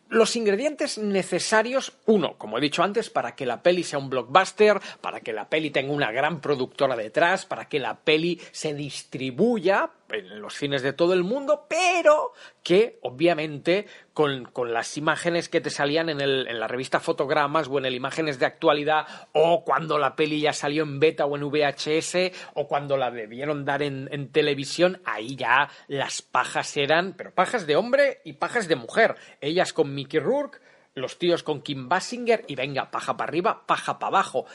los 0.10 0.36
ingredientes 0.36 0.98
necesarios, 0.98 1.93
uno, 2.05 2.38
como 2.38 2.57
he 2.57 2.62
dicho 2.62 2.84
antes, 2.84 3.10
para 3.10 3.36
que 3.36 3.45
la 3.45 3.62
peli 3.63 3.84
sea 3.84 4.00
un 4.00 4.10
blockbuster, 4.10 4.79
para 5.01 5.19
que 5.22 5.34
la 5.34 5.50
peli 5.50 5.72
tenga 5.72 5.91
una 5.91 6.12
gran 6.12 6.41
productora 6.41 6.95
detrás, 6.95 7.45
para 7.45 7.67
que 7.67 7.79
la 7.79 7.95
peli 7.95 8.39
se 8.51 8.74
distribuya 8.74 9.89
en 10.19 10.41
los 10.41 10.55
cines 10.55 10.81
de 10.81 10.93
todo 10.93 11.13
el 11.13 11.24
mundo, 11.24 11.65
pero 11.69 12.34
que 12.63 13.00
obviamente 13.01 13.88
con, 14.13 14.45
con 14.45 14.74
las 14.74 14.98
imágenes 14.98 15.50
que 15.50 15.62
te 15.62 15.69
salían 15.69 16.10
en, 16.10 16.22
el, 16.22 16.48
en 16.48 16.60
la 16.60 16.67
revista 16.67 17.00
Fotogramas 17.00 17.67
o 17.67 17.77
en 17.77 17.86
el 17.86 17.95
Imágenes 17.95 18.39
de 18.39 18.45
Actualidad 18.45 19.05
o 19.34 19.63
cuando 19.63 19.98
la 19.98 20.15
peli 20.15 20.41
ya 20.41 20.53
salió 20.53 20.84
en 20.84 21.00
beta 21.00 21.25
o 21.25 21.36
en 21.36 21.50
VHS 21.50 22.31
o 22.53 22.67
cuando 22.67 22.98
la 22.98 23.12
debieron 23.12 23.65
dar 23.65 23.81
en, 23.81 24.10
en 24.12 24.31
televisión, 24.31 25.01
ahí 25.05 25.36
ya 25.36 25.69
las 25.88 26.22
pajas 26.22 26.75
eran, 26.77 27.13
pero 27.13 27.31
pajas 27.31 27.67
de 27.67 27.75
hombre 27.75 28.22
y 28.24 28.34
pajas 28.34 28.67
de 28.67 28.75
mujer. 28.75 29.15
Ellas 29.41 29.74
con 29.74 29.93
Mickey 29.93 30.19
Rourke, 30.19 30.60
los 30.95 31.19
tíos 31.19 31.43
con 31.43 31.62
Kim 31.62 31.89
Basinger 31.89 32.43
y 32.48 32.55
venga, 32.55 32.89
paja 32.89 33.15
para 33.17 33.29
arriba, 33.29 33.63
paja 33.65 34.00
para 34.00 34.17
abajo. 34.17 34.45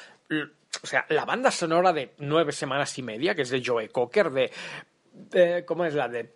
O 0.83 0.87
sea, 0.87 1.05
la 1.09 1.25
banda 1.25 1.51
sonora 1.51 1.93
de 1.93 2.15
nueve 2.19 2.53
semanas 2.53 2.97
y 2.99 3.03
media, 3.03 3.35
que 3.35 3.43
es 3.43 3.51
de 3.51 3.63
Joe 3.65 3.89
Cocker, 3.89 4.31
de 4.31 4.51
¿Cómo 5.67 5.85
es 5.85 5.95
la 5.95 6.09
de? 6.09 6.33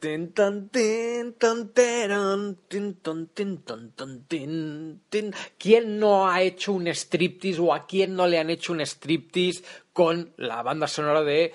¿Quién 5.59 5.99
no 5.99 6.28
ha 6.28 6.43
hecho 6.43 6.73
un 6.73 6.87
striptease 6.88 7.61
o 7.61 7.75
a 7.75 7.87
quién 7.87 8.14
no 8.14 8.26
le 8.26 8.38
han 8.38 8.50
hecho 8.50 8.73
un 8.73 8.81
striptease 8.81 9.64
con 9.93 10.33
la 10.37 10.62
banda 10.62 10.87
sonora 10.87 11.23
de, 11.23 11.52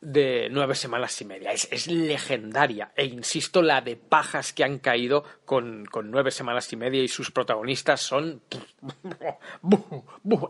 de 0.00 0.48
nueve 0.50 0.74
semanas 0.74 1.20
y 1.20 1.24
media? 1.24 1.52
Es, 1.52 1.68
es 1.70 1.86
legendaria. 1.86 2.92
E 2.96 3.04
insisto, 3.04 3.62
la 3.62 3.80
de 3.80 3.96
pajas 3.96 4.52
que 4.52 4.64
han 4.64 4.78
caído 4.78 5.24
con, 5.44 5.84
con 5.86 6.10
nueve 6.10 6.30
semanas 6.30 6.72
y 6.72 6.76
media 6.76 7.02
y 7.02 7.08
sus 7.08 7.30
protagonistas 7.30 8.00
son. 8.00 8.42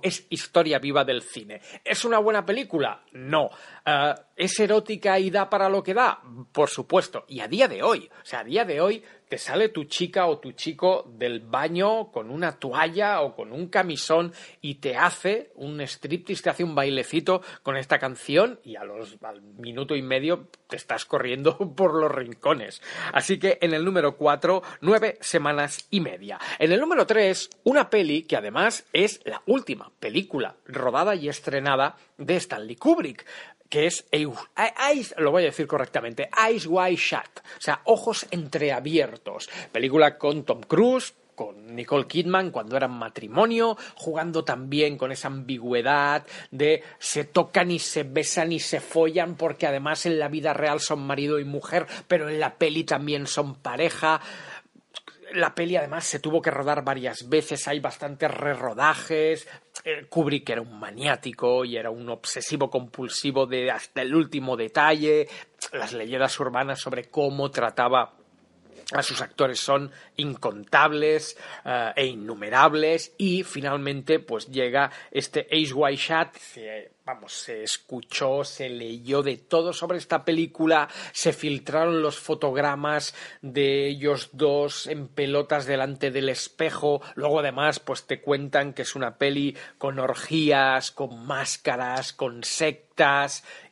es 0.03 0.27
historia 0.31 0.79
viva 0.79 1.05
del 1.05 1.23
cine. 1.23 1.61
¿Es 1.85 2.05
una 2.05 2.19
buena 2.19 2.45
película? 2.45 3.03
No. 3.13 3.51
Eh, 3.85 4.15
¿Es 4.37 4.59
erótica 4.61 5.19
y 5.19 5.31
da 5.31 5.49
para 5.49 5.69
lo 5.69 5.83
que 5.83 5.95
da? 5.95 6.21
Por 6.53 6.69
supuesto. 6.69 7.25
Y 7.29 7.41
a 7.41 7.49
día 7.49 7.69
de 7.69 7.83
hoy, 7.83 8.11
o 8.11 8.25
sea, 8.25 8.41
a 8.41 8.45
día 8.45 8.65
de 8.65 8.81
hoy 8.81 9.03
te 9.33 9.39
sale 9.39 9.71
tu 9.71 9.85
chica 9.85 10.27
o 10.27 10.41
tu 10.41 10.53
chico 10.53 11.11
del 11.17 11.41
baño 11.41 12.13
con 12.13 12.29
una 12.29 12.53
toalla 12.53 13.23
o 13.23 13.35
con 13.35 13.51
un 13.51 13.69
camisón 13.69 14.31
y 14.61 14.75
te 14.75 14.99
hace 14.99 15.53
un 15.55 15.81
striptease, 15.81 16.43
te 16.43 16.51
hace 16.51 16.65
un 16.65 16.75
bailecito 16.75 17.41
con 17.63 17.79
esta 17.79 17.99
canción 17.99 18.61
y 18.63 18.77
a 18.77 18.85
los, 18.85 19.17
al 19.23 19.41
minuto 19.41 19.97
y 19.97 20.03
medio 20.03 20.49
te 20.69 20.77
estás 20.77 21.07
corriendo 21.07 21.57
por 21.77 21.95
los 21.95 22.13
rincones. 22.13 22.83
Así 23.15 23.39
que 23.39 23.57
en 23.63 23.73
el 23.73 23.87
número 23.87 24.19
4, 24.19 24.63
nueve 24.83 25.17
semanas 25.23 25.87
y 25.89 26.01
media. 26.01 26.39
En 26.59 26.71
el 26.71 26.81
número 26.81 27.07
3, 27.07 27.49
una 27.65 27.89
peli 27.89 28.25
que 28.25 28.37
además 28.37 28.85
es 28.93 29.23
la 29.25 29.41
última 29.47 29.93
película 29.99 30.57
rodada 30.67 31.15
y 31.15 31.31
estrenada 31.31 31.97
de 32.19 32.37
Stanley 32.37 32.77
Kubrick 32.77 33.25
que 33.73 33.87
es 33.87 34.05
Eyes, 34.13 35.15
lo 35.17 35.31
voy 35.31 35.45
a 35.45 35.47
decir 35.47 35.67
correctamente, 35.67 36.29
Eyes 36.47 36.67
Wide 36.67 36.97
Shut, 36.97 37.39
o 37.57 37.61
sea, 37.61 37.81
ojos 37.85 38.27
entreabiertos. 38.31 39.49
Película 39.73 40.19
con 40.19 40.45
Tom 40.45 40.61
Cruise, 40.61 41.15
con 41.35 41.75
Nicole 41.75 42.07
Kidman 42.07 42.51
cuando 42.51 42.77
eran 42.77 42.91
matrimonio, 42.91 43.79
jugando 43.95 44.45
también 44.45 44.99
con 44.99 45.11
esa 45.11 45.29
ambigüedad 45.29 46.27
de 46.51 46.83
se 46.99 47.25
tocan 47.25 47.71
y 47.71 47.79
se 47.79 48.03
besan 48.03 48.53
y 48.53 48.61
se 48.61 48.81
follan 48.81 49.37
porque 49.37 49.67
además 49.67 50.05
en 50.05 50.19
la 50.19 50.29
vida 50.29 50.53
real 50.53 50.79
son 50.81 51.07
marido 51.07 51.39
y 51.39 51.45
mujer, 51.45 51.87
pero 52.07 52.29
en 52.29 52.41
la 52.41 52.57
peli 52.57 52.85
también 52.85 53.27
son 53.27 53.55
pareja. 53.55 54.21
La 55.35 55.55
peli 55.55 55.77
además 55.77 56.05
se 56.05 56.19
tuvo 56.19 56.43
que 56.43 56.51
rodar 56.51 56.85
varias 56.85 57.29
veces, 57.29 57.67
hay 57.69 57.81
bastantes 57.81 58.31
rerodajes. 58.31 59.49
Eh, 59.85 60.07
Kubrick 60.09 60.51
era 60.51 60.61
un 60.61 60.79
maniático 60.79 61.65
y 61.65 61.77
era 61.77 61.91
un 61.91 62.09
obsesivo 62.09 62.71
compulsivo 62.71 63.47
de 63.47 63.71
hasta 63.71 64.03
el 64.03 64.15
último 64.15 64.57
detalle. 64.57 65.29
Las 65.73 65.93
leyendas 65.93 66.39
urbanas 66.39 66.81
sobre 66.81 67.05
cómo 67.05 67.51
trataba 67.51 68.15
a 68.93 69.03
sus 69.03 69.21
actores 69.21 69.59
son 69.59 69.91
incontables 70.17 71.37
eh, 71.65 71.93
e 71.97 72.07
innumerables 72.07 73.15
y 73.17 73.43
finalmente 73.43 74.19
pues 74.19 74.49
llega 74.49 74.91
este 75.11 75.47
Ace 75.51 75.73
White 75.73 76.03
Shot 76.03 76.37
se, 76.37 76.92
vamos 77.05 77.33
se 77.33 77.63
escuchó 77.65 78.45
se 78.45 78.69
leyó 78.69 79.23
de 79.23 79.37
todo 79.37 79.73
sobre 79.73 79.99
esta 79.99 80.25
película 80.25 80.89
se 81.13 81.33
filtraron 81.33 82.01
los 82.01 82.19
fotogramas 82.19 83.15
de 83.41 83.89
ellos 83.89 84.31
dos 84.33 84.87
en 84.87 85.09
pelotas 85.09 85.67
delante 85.67 86.11
del 86.11 86.29
espejo 86.29 87.03
luego 87.15 87.41
además 87.41 87.81
pues 87.81 88.07
te 88.07 88.21
cuentan 88.21 88.73
que 88.73 88.83
es 88.83 88.95
una 88.95 89.19
peli 89.19 89.57
con 89.79 89.99
orgías 89.99 90.93
con 90.93 91.27
máscaras 91.27 92.13
con 92.13 92.45
sectas 92.45 92.92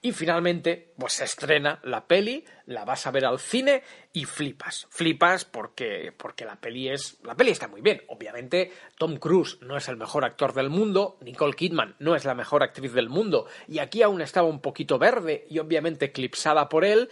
y 0.03 0.13
finalmente 0.13 0.93
pues 0.99 1.15
se 1.15 1.25
estrena 1.25 1.79
la 1.85 2.07
peli 2.07 2.45
la 2.67 2.85
vas 2.85 3.07
a 3.07 3.11
ver 3.11 3.25
al 3.25 3.39
cine 3.39 3.83
y 4.13 4.25
flipas. 4.25 4.87
Flipas 4.91 5.45
porque 5.45 6.13
porque 6.17 6.45
la 6.45 6.57
peli 6.57 6.89
es 6.89 7.19
la 7.25 7.35
peli 7.35 7.51
está 7.51 7.69
muy 7.69 7.81
bien. 7.81 8.03
Obviamente 8.09 8.73
Tom 8.97 9.17
Cruise 9.17 9.59
no 9.61 9.77
es 9.77 9.89
el 9.89 9.97
mejor 9.97 10.25
actor 10.25 10.53
del 10.53 10.71
mundo 10.71 11.19
Nicole 11.21 11.55
Kidman 11.55 11.97
no 11.99 12.15
es 12.15 12.25
la 12.25 12.35
mejor 12.35 12.63
actriz 12.63 12.93
del 12.93 13.09
mundo 13.09 13.47
y 13.69 13.79
aquí 13.79 14.03
aún 14.03 14.23
estaba 14.23 14.49
un 14.49 14.61
poquito 14.61 14.99
verde 14.99 15.47
y 15.51 15.59
obviamente 15.59 16.07
eclipsada 16.07 16.69
por 16.69 16.85
él 16.85 17.11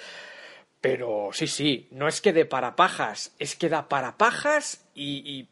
pero 0.80 1.30
sí 1.32 1.46
sí 1.46 1.88
no 1.90 2.08
es 2.08 2.20
que 2.20 2.32
dé 2.32 2.46
para 2.46 2.74
pajas 2.74 3.34
es 3.38 3.54
que 3.54 3.68
da 3.68 3.88
para 3.88 4.16
pajas 4.16 4.88
y 4.94 5.48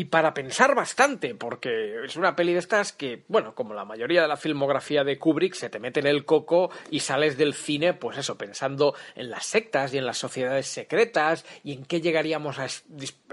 y 0.00 0.06
para 0.06 0.32
pensar 0.32 0.74
bastante, 0.74 1.34
porque 1.34 2.02
es 2.06 2.16
una 2.16 2.34
peli 2.34 2.54
de 2.54 2.58
estas 2.58 2.90
que, 2.90 3.22
bueno, 3.28 3.54
como 3.54 3.74
la 3.74 3.84
mayoría 3.84 4.22
de 4.22 4.28
la 4.28 4.38
filmografía 4.38 5.04
de 5.04 5.18
Kubrick, 5.18 5.52
se 5.52 5.68
te 5.68 5.78
mete 5.78 6.00
en 6.00 6.06
el 6.06 6.24
coco 6.24 6.70
y 6.90 7.00
sales 7.00 7.36
del 7.36 7.52
cine, 7.52 7.92
pues 7.92 8.16
eso, 8.16 8.38
pensando 8.38 8.94
en 9.14 9.28
las 9.28 9.44
sectas 9.44 9.92
y 9.92 9.98
en 9.98 10.06
las 10.06 10.16
sociedades 10.16 10.68
secretas 10.68 11.44
y 11.64 11.74
en 11.74 11.84
qué 11.84 12.00
llegaríamos 12.00 12.58
a, 12.58 12.66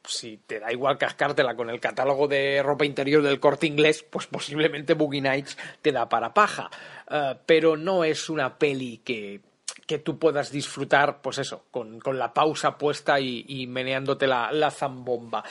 si 0.06 0.38
te 0.38 0.60
da 0.60 0.72
igual 0.72 0.98
cascártela 0.98 1.54
con 1.54 1.70
el 1.70 1.80
catálogo 1.80 2.28
de 2.28 2.62
ropa 2.62 2.84
interior 2.84 3.22
del 3.22 3.40
corte 3.40 3.66
inglés, 3.66 4.04
pues 4.08 4.26
posiblemente 4.26 4.94
Boogie 4.94 5.20
Nights 5.20 5.56
te 5.82 5.92
da 5.92 6.08
para 6.08 6.32
paja. 6.32 6.70
Uh, 7.10 7.36
pero 7.44 7.76
no 7.76 8.04
es 8.04 8.28
una 8.28 8.58
peli 8.58 8.98
que, 9.04 9.40
que 9.86 9.98
tú 9.98 10.18
puedas 10.18 10.50
disfrutar, 10.50 11.20
pues 11.22 11.38
eso, 11.38 11.64
con, 11.70 12.00
con 12.00 12.18
la 12.18 12.32
pausa 12.32 12.76
puesta 12.78 13.20
y, 13.20 13.44
y 13.48 13.66
meneándote 13.66 14.26
la, 14.26 14.50
la 14.52 14.70
zambomba. 14.70 15.44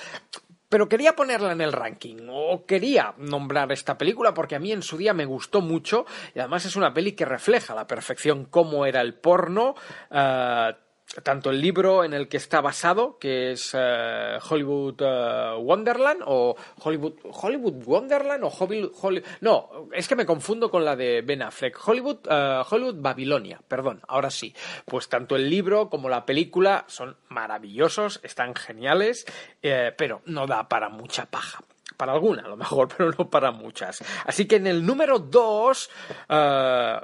Pero 0.67 0.89
quería 0.89 1.15
ponerla 1.15 1.51
en 1.51 1.61
el 1.61 1.71
ranking, 1.71 2.27
o 2.29 2.65
quería 2.65 3.13
nombrar 3.17 3.71
esta 3.71 3.97
película 3.97 4.33
porque 4.33 4.55
a 4.55 4.59
mí 4.59 4.71
en 4.71 4.81
su 4.81 4.97
día 4.97 5.13
me 5.13 5.23
gustó 5.23 5.61
mucho 5.61 6.05
y 6.33 6.39
además 6.39 6.65
es 6.65 6.75
una 6.75 6.93
peli 6.93 7.13
que 7.13 7.23
refleja 7.23 7.73
a 7.73 7.75
la 7.75 7.87
perfección 7.87 8.45
cómo 8.45 8.85
era 8.85 8.99
el 9.01 9.13
porno, 9.13 9.75
eh, 10.11 10.73
tanto 11.23 11.49
el 11.49 11.61
libro 11.61 12.03
en 12.03 12.13
el 12.13 12.27
que 12.27 12.37
está 12.37 12.61
basado, 12.61 13.17
que 13.19 13.51
es 13.51 13.71
eh, 13.73 14.37
Hollywood 14.49 14.95
eh, 14.99 15.55
Wonderland, 15.59 16.21
o 16.25 16.55
Hollywood, 16.83 17.13
Hollywood 17.23 17.83
Wonderland, 17.85 18.43
o 18.43 18.47
Hollywood, 18.49 18.91
Holly- 19.01 19.23
no, 19.41 19.87
es 19.93 20.07
que 20.07 20.15
me 20.15 20.25
confundo 20.25 20.69
con 20.69 20.83
la 20.83 20.95
de 20.95 21.21
Ben 21.21 21.41
Affleck, 21.41 21.77
Hollywood, 21.87 22.19
eh, 22.29 22.61
Hollywood 22.69 22.95
Babilonia, 22.99 23.61
perdón, 23.67 24.01
ahora 24.07 24.29
sí. 24.29 24.53
Pues 24.85 25.07
tanto 25.09 25.35
el 25.35 25.49
libro 25.49 25.89
como 25.89 26.09
la 26.09 26.25
película 26.25 26.85
son 26.87 27.15
maravillosos, 27.29 28.19
están 28.23 28.55
geniales, 28.55 29.25
pero 29.61 30.21
no 30.25 30.47
da 30.47 30.67
para 30.67 30.89
mucha 30.89 31.25
paja. 31.25 31.61
Para 31.97 32.11
alguna, 32.11 32.43
a 32.43 32.49
lo 32.49 32.57
mejor, 32.57 32.89
pero 32.97 33.11
no 33.17 33.29
para 33.29 33.51
muchas. 33.51 34.03
Así 34.25 34.47
que 34.47 34.57
en 34.57 34.67
el 34.67 34.85
número 34.85 35.19
2, 35.19 35.89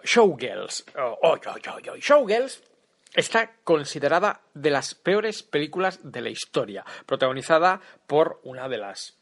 Showgirls. 0.04 0.86
Oh. 0.98 1.38
Showgirls 2.00 2.62
está 3.14 3.56
considerada 3.64 4.42
de 4.54 4.70
las 4.70 4.96
peores 4.96 5.44
películas 5.44 6.00
de 6.04 6.22
la 6.22 6.30
historia, 6.30 6.86
protagonizada 7.06 7.82
por 8.08 8.40
una 8.44 8.70
de 8.70 8.78
las 8.78 9.22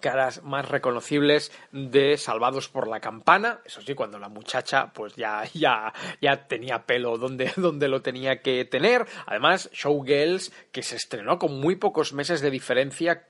caras 0.00 0.42
más 0.42 0.68
reconocibles 0.68 1.52
de 1.72 2.16
Salvados 2.16 2.68
por 2.68 2.88
la 2.88 3.00
Campana, 3.00 3.60
eso 3.64 3.80
sí, 3.82 3.94
cuando 3.94 4.18
la 4.18 4.28
muchacha 4.28 4.92
pues 4.92 5.16
ya, 5.16 5.42
ya, 5.54 5.92
ya 6.20 6.46
tenía 6.46 6.86
pelo 6.86 7.18
donde, 7.18 7.52
donde 7.56 7.88
lo 7.88 8.02
tenía 8.02 8.40
que 8.40 8.64
tener. 8.64 9.06
Además, 9.26 9.70
Showgirls, 9.72 10.52
que 10.72 10.82
se 10.82 10.96
estrenó 10.96 11.38
con 11.38 11.58
muy 11.58 11.76
pocos 11.76 12.12
meses 12.12 12.40
de 12.40 12.50
diferencia 12.50 13.27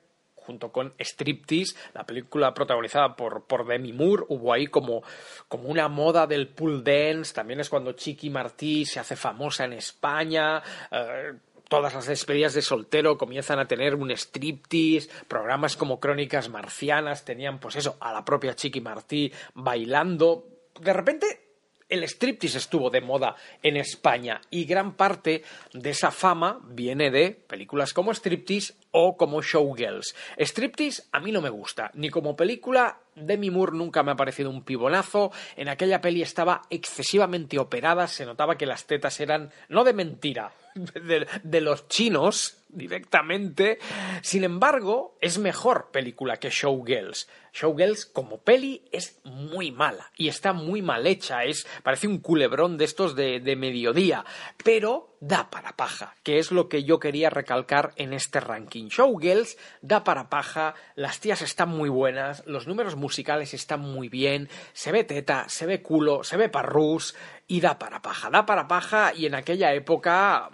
junto 0.49 0.73
con 0.73 0.95
Striptease, 0.99 1.77
la 1.93 2.05
película 2.05 2.55
protagonizada 2.55 3.15
por, 3.15 3.67
Demi 3.67 3.93
Moore, 3.93 4.25
hubo 4.29 4.51
ahí 4.51 4.67
como, 4.67 5.03
como 5.47 5.69
una 5.69 5.89
moda 5.89 6.27
del 6.27 6.49
pool 6.49 6.83
dance, 6.83 7.35
también 7.35 7.61
es 7.61 7.69
cuando 7.69 7.93
Chiqui 7.93 8.31
Martí 8.31 8.87
se 8.87 8.99
hace 8.99 9.15
famosa 9.15 9.67
en 9.67 9.75
España, 9.75 10.63
eh, 10.91 11.35
todas 11.69 11.93
las 11.93 12.07
despedidas 12.07 12.55
de 12.55 12.63
soltero 12.63 13.19
comienzan 13.19 13.59
a 13.59 13.69
tener 13.69 13.95
un 13.95 14.11
striptease, 14.11 15.11
programas 15.29 15.77
como 15.77 16.01
Crónicas 16.01 16.49
Marcianas 16.49 17.27
tenían 17.27 17.59
pues 17.59 17.77
eso, 17.77 17.99
a 18.01 18.15
la 18.15 18.25
propia 18.25 18.57
Chiqui 18.57 18.81
Martí 18.81 19.31
bailando, 19.53 20.47
de 20.81 20.95
repente 20.95 21.48
el 21.89 22.03
striptease 22.05 22.59
estuvo 22.59 22.91
de 22.91 23.01
moda 23.01 23.37
en 23.63 23.77
España 23.77 24.41
y 24.51 24.65
gran 24.65 24.95
parte 24.95 25.43
de 25.73 25.91
esa 25.91 26.11
fama 26.11 26.61
viene 26.65 27.11
de 27.11 27.31
películas 27.31 27.93
como 27.93 28.13
Striptease 28.13 28.75
o 28.91 29.17
como 29.17 29.43
Showgirls. 29.43 30.15
Striptease 30.39 31.05
a 31.13 31.21
mí 31.21 31.33
no 31.33 31.41
me 31.41 31.51
gusta, 31.51 31.91
ni 31.95 32.11
como 32.11 32.37
película 32.37 32.99
Demi 33.15 33.51
Moore 33.51 33.77
nunca 33.77 34.03
me 34.03 34.13
ha 34.13 34.17
parecido 34.17 34.51
un 34.51 34.63
pibonazo, 34.63 35.33
en 35.57 35.69
aquella 35.69 36.01
peli 36.01 36.23
estaba 36.23 36.63
excesivamente 36.71 37.59
operada, 37.59 38.07
se 38.07 38.25
notaba 38.25 38.57
que 38.57 38.67
las 38.67 38.87
tetas 38.87 39.19
eran 39.21 39.51
no 39.69 39.85
de 39.85 39.93
mentira, 39.93 40.53
de, 40.95 41.27
de 41.43 41.61
los 41.61 41.89
chinos 41.89 42.58
directamente. 42.69 43.79
Sin 44.23 44.45
embargo, 44.45 45.17
es 45.21 45.39
mejor 45.39 45.91
película 45.91 46.37
que 46.37 46.51
Showgirls. 46.51 47.29
Showgirls 47.53 48.07
como 48.07 48.43
peli 48.43 48.85
es 48.93 49.21
muy 49.25 49.73
mala 49.73 50.11
y 50.17 50.29
está 50.29 50.53
muy 50.53 50.83
mal 50.83 51.07
hecha, 51.07 51.45
es 51.45 51.67
parece 51.83 52.07
un 52.07 52.19
culebrón 52.19 52.77
de 52.77 52.85
estos 52.85 53.17
de, 53.17 53.41
de 53.41 53.57
mediodía, 53.57 54.25
pero 54.63 55.17
da 55.21 55.51
para 55.51 55.77
paja, 55.77 56.15
que 56.23 56.39
es 56.39 56.53
lo 56.53 56.69
que 56.69 56.85
yo 56.85 57.01
quería 57.01 57.31
recalcar 57.31 57.93
en 57.97 58.13
este 58.13 58.41
ranking. 58.41 58.89
Showgirls 58.89 59.57
da 59.83 60.05
para 60.05 60.29
paja, 60.29 60.75
las 60.95 61.21
tías 61.21 61.43
están 61.43 61.71
muy 61.71 61.89
buenas, 61.89 62.45
los 62.47 62.67
números 62.69 62.97
musicales 62.97 63.55
están 63.55 63.81
muy 63.81 64.09
bien, 64.09 64.49
se 64.73 64.93
ve 64.93 65.05
teta, 65.05 65.49
se 65.49 65.67
ve 65.67 65.83
culo, 65.83 66.23
se 66.23 66.37
ve 66.37 66.49
parrús 66.49 67.17
y 67.47 67.61
da 67.61 67.79
para 67.79 68.03
paja, 68.03 68.31
da 68.31 68.47
para 68.47 68.69
paja 68.69 69.13
y 69.15 69.27
en 69.27 69.35
aquella 69.35 69.73
época, 69.73 70.51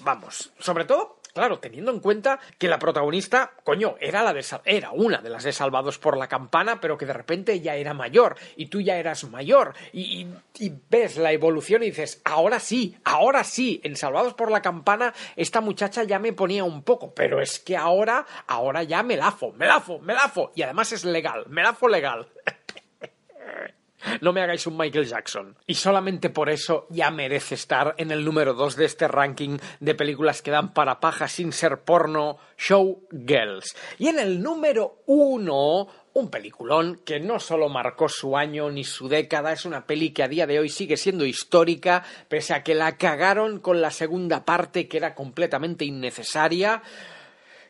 vamos, 0.00 0.52
sobre 0.58 0.84
todo 0.84 1.15
Claro, 1.36 1.58
teniendo 1.58 1.90
en 1.92 2.00
cuenta 2.00 2.40
que 2.56 2.66
la 2.66 2.78
protagonista, 2.78 3.52
coño, 3.62 3.96
era, 4.00 4.22
la 4.22 4.32
de, 4.32 4.42
era 4.64 4.92
una 4.92 5.18
de 5.18 5.28
las 5.28 5.44
de 5.44 5.52
Salvados 5.52 5.98
por 5.98 6.16
la 6.16 6.28
Campana, 6.28 6.80
pero 6.80 6.96
que 6.96 7.04
de 7.04 7.12
repente 7.12 7.60
ya 7.60 7.74
era 7.76 7.92
mayor 7.92 8.36
y 8.56 8.68
tú 8.68 8.80
ya 8.80 8.96
eras 8.96 9.22
mayor 9.24 9.74
y, 9.92 10.22
y- 10.22 10.34
y 10.64 10.72
ves 10.88 11.18
la 11.18 11.32
evolución 11.32 11.82
y 11.82 11.90
dices, 11.90 12.22
ahora 12.24 12.58
sí, 12.58 12.96
ahora 13.04 13.44
sí, 13.44 13.82
en 13.84 13.96
Salvados 13.96 14.32
por 14.32 14.50
la 14.50 14.62
Campana 14.62 15.12
esta 15.36 15.60
muchacha 15.60 16.04
ya 16.04 16.18
me 16.18 16.32
ponía 16.32 16.64
un 16.64 16.82
poco, 16.82 17.12
pero 17.12 17.42
es 17.42 17.58
que 17.58 17.76
ahora, 17.76 18.24
ahora 18.46 18.82
ya 18.84 19.02
me 19.02 19.18
lafo, 19.18 19.52
me 19.52 19.66
lafo, 19.66 19.98
me 19.98 20.14
lafo 20.14 20.52
y 20.54 20.62
además 20.62 20.90
es 20.92 21.04
legal, 21.04 21.44
me 21.50 21.62
lafo 21.62 21.86
legal. 21.86 22.28
No 24.20 24.32
me 24.32 24.42
hagáis 24.42 24.66
un 24.66 24.76
Michael 24.76 25.06
Jackson. 25.06 25.56
Y 25.66 25.74
solamente 25.74 26.30
por 26.30 26.50
eso 26.50 26.86
ya 26.90 27.10
merece 27.10 27.54
estar 27.54 27.94
en 27.98 28.10
el 28.10 28.24
número 28.24 28.54
2 28.54 28.76
de 28.76 28.84
este 28.84 29.08
ranking 29.08 29.58
de 29.80 29.94
películas 29.94 30.42
que 30.42 30.50
dan 30.50 30.72
para 30.72 31.00
paja 31.00 31.28
sin 31.28 31.52
ser 31.52 31.80
porno, 31.80 32.38
Showgirls. 32.58 33.76
Y 33.98 34.08
en 34.08 34.18
el 34.18 34.42
número 34.42 35.02
1, 35.06 35.88
un 36.14 36.30
peliculón 36.30 37.00
que 37.04 37.20
no 37.20 37.38
solo 37.38 37.68
marcó 37.68 38.08
su 38.08 38.36
año 38.36 38.70
ni 38.70 38.84
su 38.84 39.08
década, 39.08 39.52
es 39.52 39.64
una 39.64 39.86
peli 39.86 40.10
que 40.10 40.22
a 40.22 40.28
día 40.28 40.46
de 40.46 40.58
hoy 40.58 40.68
sigue 40.68 40.96
siendo 40.96 41.26
histórica, 41.26 42.04
pese 42.28 42.54
a 42.54 42.62
que 42.62 42.74
la 42.74 42.96
cagaron 42.96 43.60
con 43.60 43.80
la 43.80 43.90
segunda 43.90 44.44
parte 44.44 44.88
que 44.88 44.96
era 44.96 45.14
completamente 45.14 45.84
innecesaria. 45.84 46.82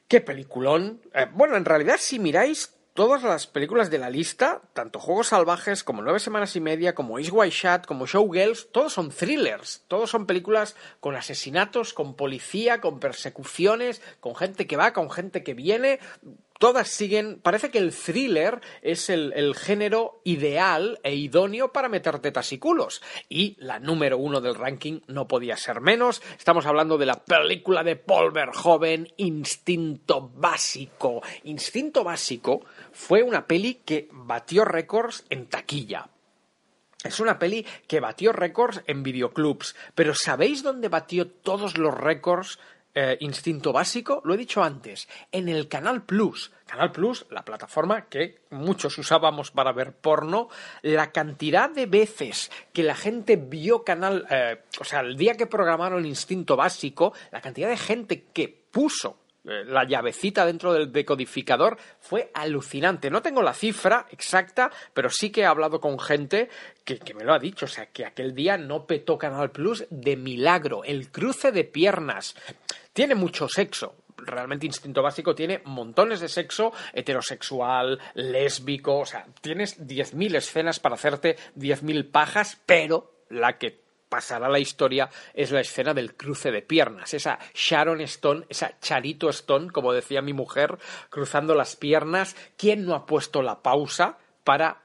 ¡Qué 0.07 0.21
peliculón! 0.21 1.01
Eh, 1.13 1.27
bueno, 1.33 1.57
en 1.57 1.65
realidad, 1.65 1.97
si 1.99 2.21
miráis 2.21 2.76
todas 2.97 3.23
las 3.23 3.47
películas 3.47 3.91
de 3.91 3.99
la 3.99 4.11
lista, 4.11 4.63
tanto 4.73 4.99
Juegos 4.99 5.29
Salvajes 5.29 5.85
como 5.85 6.03
Nueve 6.03 6.19
Semanas 6.19 6.57
y 6.57 6.61
Media, 6.61 6.95
como 6.95 7.21
Is 7.21 7.31
White 7.31 7.55
Shot, 7.55 7.87
como 7.87 8.07
Showgirls, 8.07 8.73
todos 8.73 8.95
son 8.95 9.11
thrillers. 9.11 9.85
Todos 9.87 10.11
son 10.11 10.27
películas 10.27 10.75
con 10.99 11.15
asesinatos, 11.15 11.93
con 11.93 12.15
policía, 12.17 12.81
con 12.81 12.99
persecuciones, 12.99 14.03
con 14.19 14.35
gente 14.35 14.67
que 14.67 14.77
va, 14.77 14.93
con 14.93 15.11
gente 15.11 15.45
que 15.45 15.55
viene. 15.55 16.01
Todas 16.59 16.89
siguen. 16.89 17.41
Parece 17.41 17.71
que 17.71 17.79
el 17.79 17.95
thriller 17.95 18.61
es 18.83 19.11
el, 19.11 19.55
género 19.55 20.21
ideal 20.25 20.99
e 21.03 21.15
idóneo 21.15 21.73
para 21.73 21.89
meter 21.89 22.19
tetas 22.21 22.53
y 22.53 22.59
culos. 22.59 23.03
Y 23.29 23.57
la 23.59 23.79
número 23.79 24.17
uno 24.19 24.41
del 24.41 24.55
ranking 24.55 25.01
no 25.07 25.29
podía 25.29 25.57
ser 25.57 25.81
menos. 25.81 26.23
Estamos 26.39 26.67
hablando 26.67 26.97
de 26.97 27.07
la 27.07 27.25
película 27.25 27.83
de 27.83 27.97
Paul 27.97 28.33
Verhoeven, 28.33 29.13
Instinto 29.19 30.31
Básico. 30.35 31.23
Instinto 31.45 32.05
Básico 32.05 32.65
fue 32.93 33.23
una 33.23 33.47
peli 33.47 33.83
que 33.85 34.09
batió 34.13 34.65
récords 34.65 35.25
en 35.29 35.47
taquilla. 35.47 36.09
Es 37.05 37.21
una 37.21 37.39
peli 37.39 37.65
que 37.87 38.01
batió 38.01 38.33
récords 38.33 38.83
en 38.87 39.03
videoclubs, 39.03 39.77
pero 39.95 40.15
¿sabéis 40.15 40.63
dónde 40.63 40.89
batió 40.89 41.29
todos 41.29 41.79
los 41.79 41.95
récords 41.95 42.59
eh, 42.97 43.19
Instinto 43.21 43.73
Básico? 43.73 44.23
Lo 44.25 44.35
he 44.35 44.39
dicho 44.39 44.65
antes, 44.65 45.07
en 45.31 45.49
el 45.49 45.69
Canal 45.69 46.03
Plus. 46.03 46.51
Canal 46.67 46.91
Plus, 46.91 47.27
la 47.31 47.45
plataforma 47.45 48.07
que 48.07 48.41
muchos 48.51 48.97
usábamos 48.99 49.51
para 49.51 49.73
ver 49.73 49.93
porno, 49.93 50.49
la 50.83 51.13
cantidad 51.13 51.71
de 51.71 51.85
veces 51.85 52.51
que 52.73 52.83
la 52.83 52.95
gente 52.95 53.37
vio 53.37 53.85
Canal, 53.85 54.27
eh, 54.31 54.63
o 54.81 54.85
sea, 54.85 55.01
el 55.01 55.17
día 55.17 55.37
que 55.37 55.47
programaron 55.47 56.07
Instinto 56.07 56.57
Básico, 56.57 57.13
la 57.31 57.43
cantidad 57.43 57.69
de 57.69 57.77
gente 57.77 58.25
que 58.33 58.49
puso 58.49 59.19
la 59.47 59.85
llavecita 59.85 60.45
dentro 60.45 60.73
del 60.73 60.93
decodificador 60.93 61.79
fue 62.01 62.31
alucinante. 62.35 63.11
No 63.11 63.23
tengo 63.23 63.43
la 63.43 63.55
cifra 63.55 64.07
exacta, 64.11 64.71
pero 64.93 65.09
sí 65.09 65.31
que 65.31 65.43
he 65.43 65.47
hablado 65.47 65.81
con 65.81 65.99
gente 65.99 66.51
que, 66.85 66.99
que 66.99 67.15
me 67.15 67.25
lo 67.25 67.33
ha 67.33 67.39
dicho. 67.39 67.67
O 67.67 67.69
sea, 67.69 67.87
que 67.87 68.05
aquel 68.05 68.35
día 68.35 68.59
no 68.59 68.87
petó 68.87 69.17
Canal 69.17 69.51
Plus 69.51 69.85
de 69.91 70.17
milagro. 70.17 70.85
El 70.85 71.11
cruce 71.11 71.53
de 71.53 71.65
piernas. 71.65 72.35
Tiene 72.93 73.15
mucho 73.15 73.49
sexo. 73.49 73.95
Realmente 74.19 74.67
Instinto 74.67 75.03
Básico 75.03 75.35
tiene 75.35 75.61
montones 75.65 76.21
de 76.21 76.29
sexo 76.29 76.73
heterosexual, 76.95 78.01
lésbico, 78.15 79.01
o 79.01 79.07
sea, 79.07 79.27
tienes 79.43 79.79
10.000 79.79 80.37
escenas 80.37 80.81
para 80.81 80.95
hacerte 80.95 81.37
10.000 81.55 82.11
pajas, 82.11 82.59
pero 82.65 83.13
la 83.29 83.59
que 83.59 83.86
pasará 84.09 84.49
la 84.49 84.59
historia 84.59 85.11
es 85.35 85.51
la 85.51 85.61
escena 85.61 85.95
del 85.95 86.15
cruce 86.15 86.51
de 86.51 86.63
piernas, 86.63 87.15
esa 87.15 87.39
Sharon 87.55 88.01
Stone, 88.03 88.47
esa 88.49 88.79
Charito 88.81 89.29
Stone, 89.31 89.71
como 89.71 89.93
decía 89.93 90.23
mi 90.23 90.33
mujer, 90.33 90.79
cruzando 91.11 91.55
las 91.55 91.77
piernas. 91.77 92.37
¿Quién 92.57 92.85
no 92.85 92.95
ha 92.95 93.07
puesto 93.07 93.43
la 93.43 93.63
pausa 93.63 94.19
para 94.45 94.83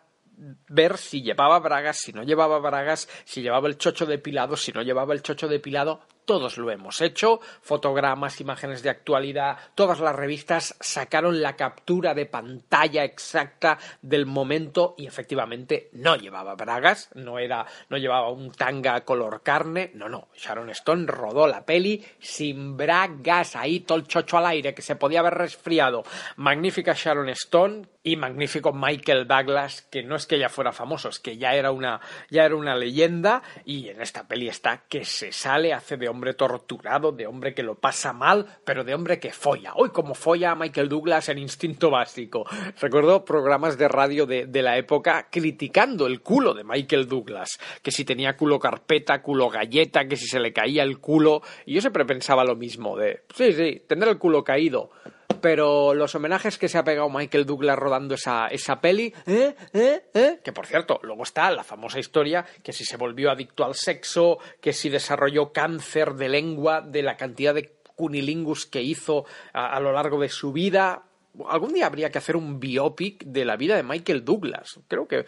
ver 0.68 0.98
si 0.98 1.22
llevaba 1.22 1.60
bragas, 1.60 1.98
si 1.98 2.14
no 2.14 2.24
llevaba 2.24 2.60
bragas, 2.60 3.08
si 3.26 3.42
llevaba 3.42 3.68
el 3.68 3.78
chocho 3.78 4.06
depilado, 4.06 4.58
si 4.58 4.72
no 4.72 4.82
llevaba 4.82 5.14
el 5.14 5.22
chocho 5.22 5.48
depilado? 5.48 6.02
Todos 6.32 6.58
lo 6.58 6.72
hemos 6.72 7.02
hecho, 7.02 7.42
fotogramas, 7.62 8.40
imágenes 8.40 8.82
de 8.84 8.90
actualidad, 8.90 9.58
todas 9.76 10.00
las 10.00 10.16
revistas 10.16 10.78
sacaron 10.80 11.42
la 11.42 11.58
captura 11.58 12.14
de 12.14 12.26
pantalla 12.26 13.04
exacta 13.04 13.78
del 14.02 14.26
momento 14.26 14.96
y 14.98 15.08
efectivamente 15.08 15.90
no 15.92 16.16
llevaba 16.16 16.56
bragas, 16.56 17.10
no 17.16 17.38
era 17.38 17.66
no 17.90 17.98
llevaba 17.98 18.32
un 18.32 18.50
tanga 18.54 19.02
color 19.02 19.42
carne, 19.44 19.92
no, 19.94 20.08
no, 20.08 20.30
Sharon 20.34 20.70
Stone 20.70 21.06
rodó 21.06 21.48
la 21.48 21.66
peli 21.66 22.02
sin 22.22 22.78
bragas, 22.78 23.58
ahí 23.58 23.82
todo 23.82 23.98
el 23.98 24.08
chocho 24.08 24.38
al 24.38 24.46
aire 24.46 24.74
que 24.74 24.82
se 24.82 24.96
podía 24.96 25.20
haber 25.20 25.34
resfriado. 25.34 26.04
Magnífica 26.38 26.94
Sharon 26.96 27.28
Stone 27.28 27.88
y 28.04 28.16
magnífico 28.16 28.74
Michael 28.74 29.28
Douglas, 29.28 29.84
que 29.84 30.04
no 30.04 30.16
es 30.16 30.26
que 30.26 30.40
ya 30.40 30.50
fuera 30.50 30.72
famoso, 30.72 31.10
es 31.10 31.20
que 31.20 31.38
ya 31.38 31.54
era 31.54 31.72
una 31.72 32.02
ya 32.30 32.46
era 32.46 32.56
una 32.56 32.76
leyenda 32.76 33.44
y 33.66 33.90
en 33.90 34.02
esta 34.02 34.28
peli 34.28 34.48
está 34.48 34.84
que 34.90 35.06
se 35.06 35.32
sale, 35.32 35.74
hace 35.74 35.98
de 35.98 36.10
hombre 36.10 36.34
torturado, 36.34 37.12
de 37.12 37.28
hombre 37.28 37.54
que 37.54 37.64
lo 37.64 37.76
pasa 37.76 38.14
mal, 38.14 38.48
pero 38.66 38.84
de 38.84 38.96
hombre 38.96 39.20
que 39.20 39.32
folla. 39.32 39.74
Hoy 39.76 39.90
como 39.90 40.16
folla 40.16 40.52
a 40.52 40.56
Michael 40.56 40.90
Douglas 40.90 41.30
en 41.30 41.38
Instinto 41.38 41.92
Básico. 41.92 42.46
Recuerdo 42.80 43.24
programas 43.24 43.78
de 43.78 43.88
radio 43.88 44.26
de, 44.26 44.48
de 44.48 44.62
la 44.62 44.78
época 44.78 45.28
criticando 45.30 46.08
el 46.08 46.22
culo 46.22 46.54
de 46.54 46.64
Michael 46.64 47.08
Douglas, 47.08 47.60
que 47.84 47.92
si 47.92 48.04
tenía 48.04 48.36
culo 48.36 48.60
carpeta, 48.60 49.22
culo 49.22 49.50
galleta, 49.50 50.08
que 50.08 50.16
si 50.16 50.26
se 50.26 50.40
le 50.40 50.54
caía 50.54 50.84
el 50.84 51.00
culo, 51.00 51.42
y 51.66 51.76
yo 51.76 51.82
siempre 51.82 52.06
pensaba 52.06 52.44
lo 52.44 52.56
mismo 52.56 52.98
de, 52.98 53.24
sí, 53.34 53.54
sí, 53.54 53.84
tener 53.88 54.10
el 54.10 54.18
culo 54.18 54.44
caído, 54.44 54.92
pero 55.42 55.94
los 55.94 56.14
homenajes 56.16 56.58
que 56.58 56.70
se 56.70 56.78
ha 56.78 56.84
pegado 56.84 57.10
Michael 57.10 57.46
Douglas 57.46 57.78
rodando 57.78 58.16
esa, 58.16 58.48
esa 58.48 58.80
peli, 58.80 59.14
¿eh? 59.26 59.56
¿eh? 59.74 60.04
¿eh? 60.14 60.40
que 60.44 60.54
por 60.54 60.66
cierto, 60.66 61.00
luego 61.04 61.24
está 61.24 61.52
la 61.52 61.64
famosa 61.64 62.00
historia 62.00 62.46
que 62.64 62.74
si 62.74 62.86
se 62.86 62.98
volvió 62.98 63.32
adicto 63.32 63.66
al 63.66 63.76
sexo, 63.76 64.40
que 64.62 64.74
si 64.74 64.90
desarrolló 64.90 65.52
cáncer 65.52 66.14
de 66.16 66.30
lengua, 66.30 66.82
de 66.82 67.04
la 67.04 67.18
cantidad 67.18 67.54
de 67.54 67.78
cunilingus 67.96 68.66
que 68.66 68.82
hizo 68.82 69.26
a, 69.54 69.76
a 69.76 69.80
lo 69.80 69.92
largo 69.92 70.20
de 70.20 70.30
su 70.30 70.52
vida, 70.52 71.04
algún 71.48 71.74
día 71.74 71.86
habría 71.86 72.10
que 72.10 72.18
hacer 72.18 72.36
un 72.36 72.60
biopic 72.60 73.24
de 73.26 73.46
la 73.46 73.56
vida 73.56 73.76
de 73.76 73.84
Michael 73.84 74.26
Douglas. 74.26 74.80
Creo 74.88 75.08
que 75.08 75.26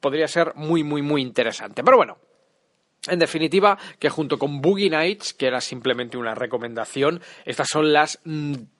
podría 0.00 0.28
ser 0.28 0.54
muy, 0.54 0.82
muy, 0.82 1.02
muy 1.02 1.22
interesante. 1.22 1.82
Pero 1.82 1.96
bueno. 1.96 2.18
En 3.06 3.18
definitiva, 3.18 3.76
que 3.98 4.08
junto 4.08 4.38
con 4.38 4.62
Boogie 4.62 4.88
Nights, 4.88 5.34
que 5.34 5.46
era 5.46 5.60
simplemente 5.60 6.16
una 6.16 6.34
recomendación, 6.34 7.20
estas 7.44 7.68
son 7.68 7.92
las 7.92 8.18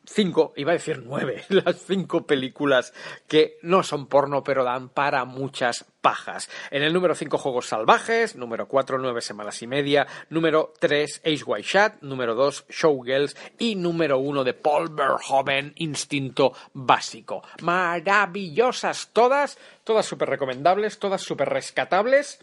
cinco, 0.07 0.53
iba 0.57 0.73
a 0.73 0.75
decir 0.75 1.03
nueve, 1.05 1.45
las 1.49 1.81
cinco 1.83 2.27
películas 2.27 2.93
que 3.27 3.59
no 3.63 3.83
son 3.83 4.07
porno, 4.07 4.43
pero 4.45 4.65
dan 4.65 4.89
para 4.89 5.25
muchas 5.25 5.85
pajas. 6.01 6.51
En 6.71 6.83
el 6.83 6.93
número 6.93 7.15
cinco, 7.15 7.39
Juegos 7.39 7.69
Salvajes, 7.69 8.37
número 8.37 8.69
cuatro, 8.69 8.99
Nueve 8.99 9.23
Semanas 9.23 9.63
y 9.63 9.67
Media, 9.67 10.07
número 10.29 10.75
tres, 10.79 11.21
Ace 11.25 11.45
White 11.45 11.67
Shot, 11.67 12.03
número 12.03 12.35
dos, 12.35 12.67
Showgirls 12.69 13.37
y 13.59 13.75
número 13.75 14.19
uno 14.19 14.45
de 14.45 14.55
Paul 14.55 14.91
Verhoeven, 14.91 15.73
Instinto 15.77 16.53
Básico. 16.75 17.43
Maravillosas 17.63 19.11
todas, 19.13 19.59
todas 19.85 20.05
súper 20.05 20.29
recomendables, 20.29 20.99
todas 20.99 21.23
súper 21.23 21.49
rescatables. 21.49 22.39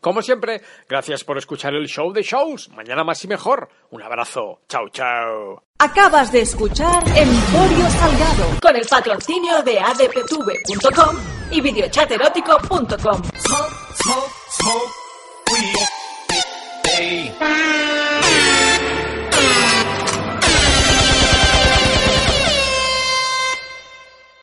Como 0.00 0.22
siempre, 0.22 0.60
gracias 0.88 1.24
por 1.24 1.38
escuchar 1.38 1.74
el 1.74 1.86
show 1.86 2.12
de 2.12 2.22
shows. 2.22 2.68
Mañana 2.70 3.04
más 3.04 3.24
y 3.24 3.28
mejor. 3.28 3.68
Un 3.90 4.02
abrazo. 4.02 4.60
Chao, 4.68 4.88
chao. 4.90 5.62
Acabas 5.78 6.30
de 6.32 6.42
escuchar 6.42 7.02
Emporio 7.16 7.90
Salgado 7.90 8.46
con 8.60 8.76
el 8.76 8.86
patrocinio 8.86 9.62
de 9.62 9.78
adptv.com 9.80 11.16
y 11.50 11.60
videochaterótico.com. 11.60 13.22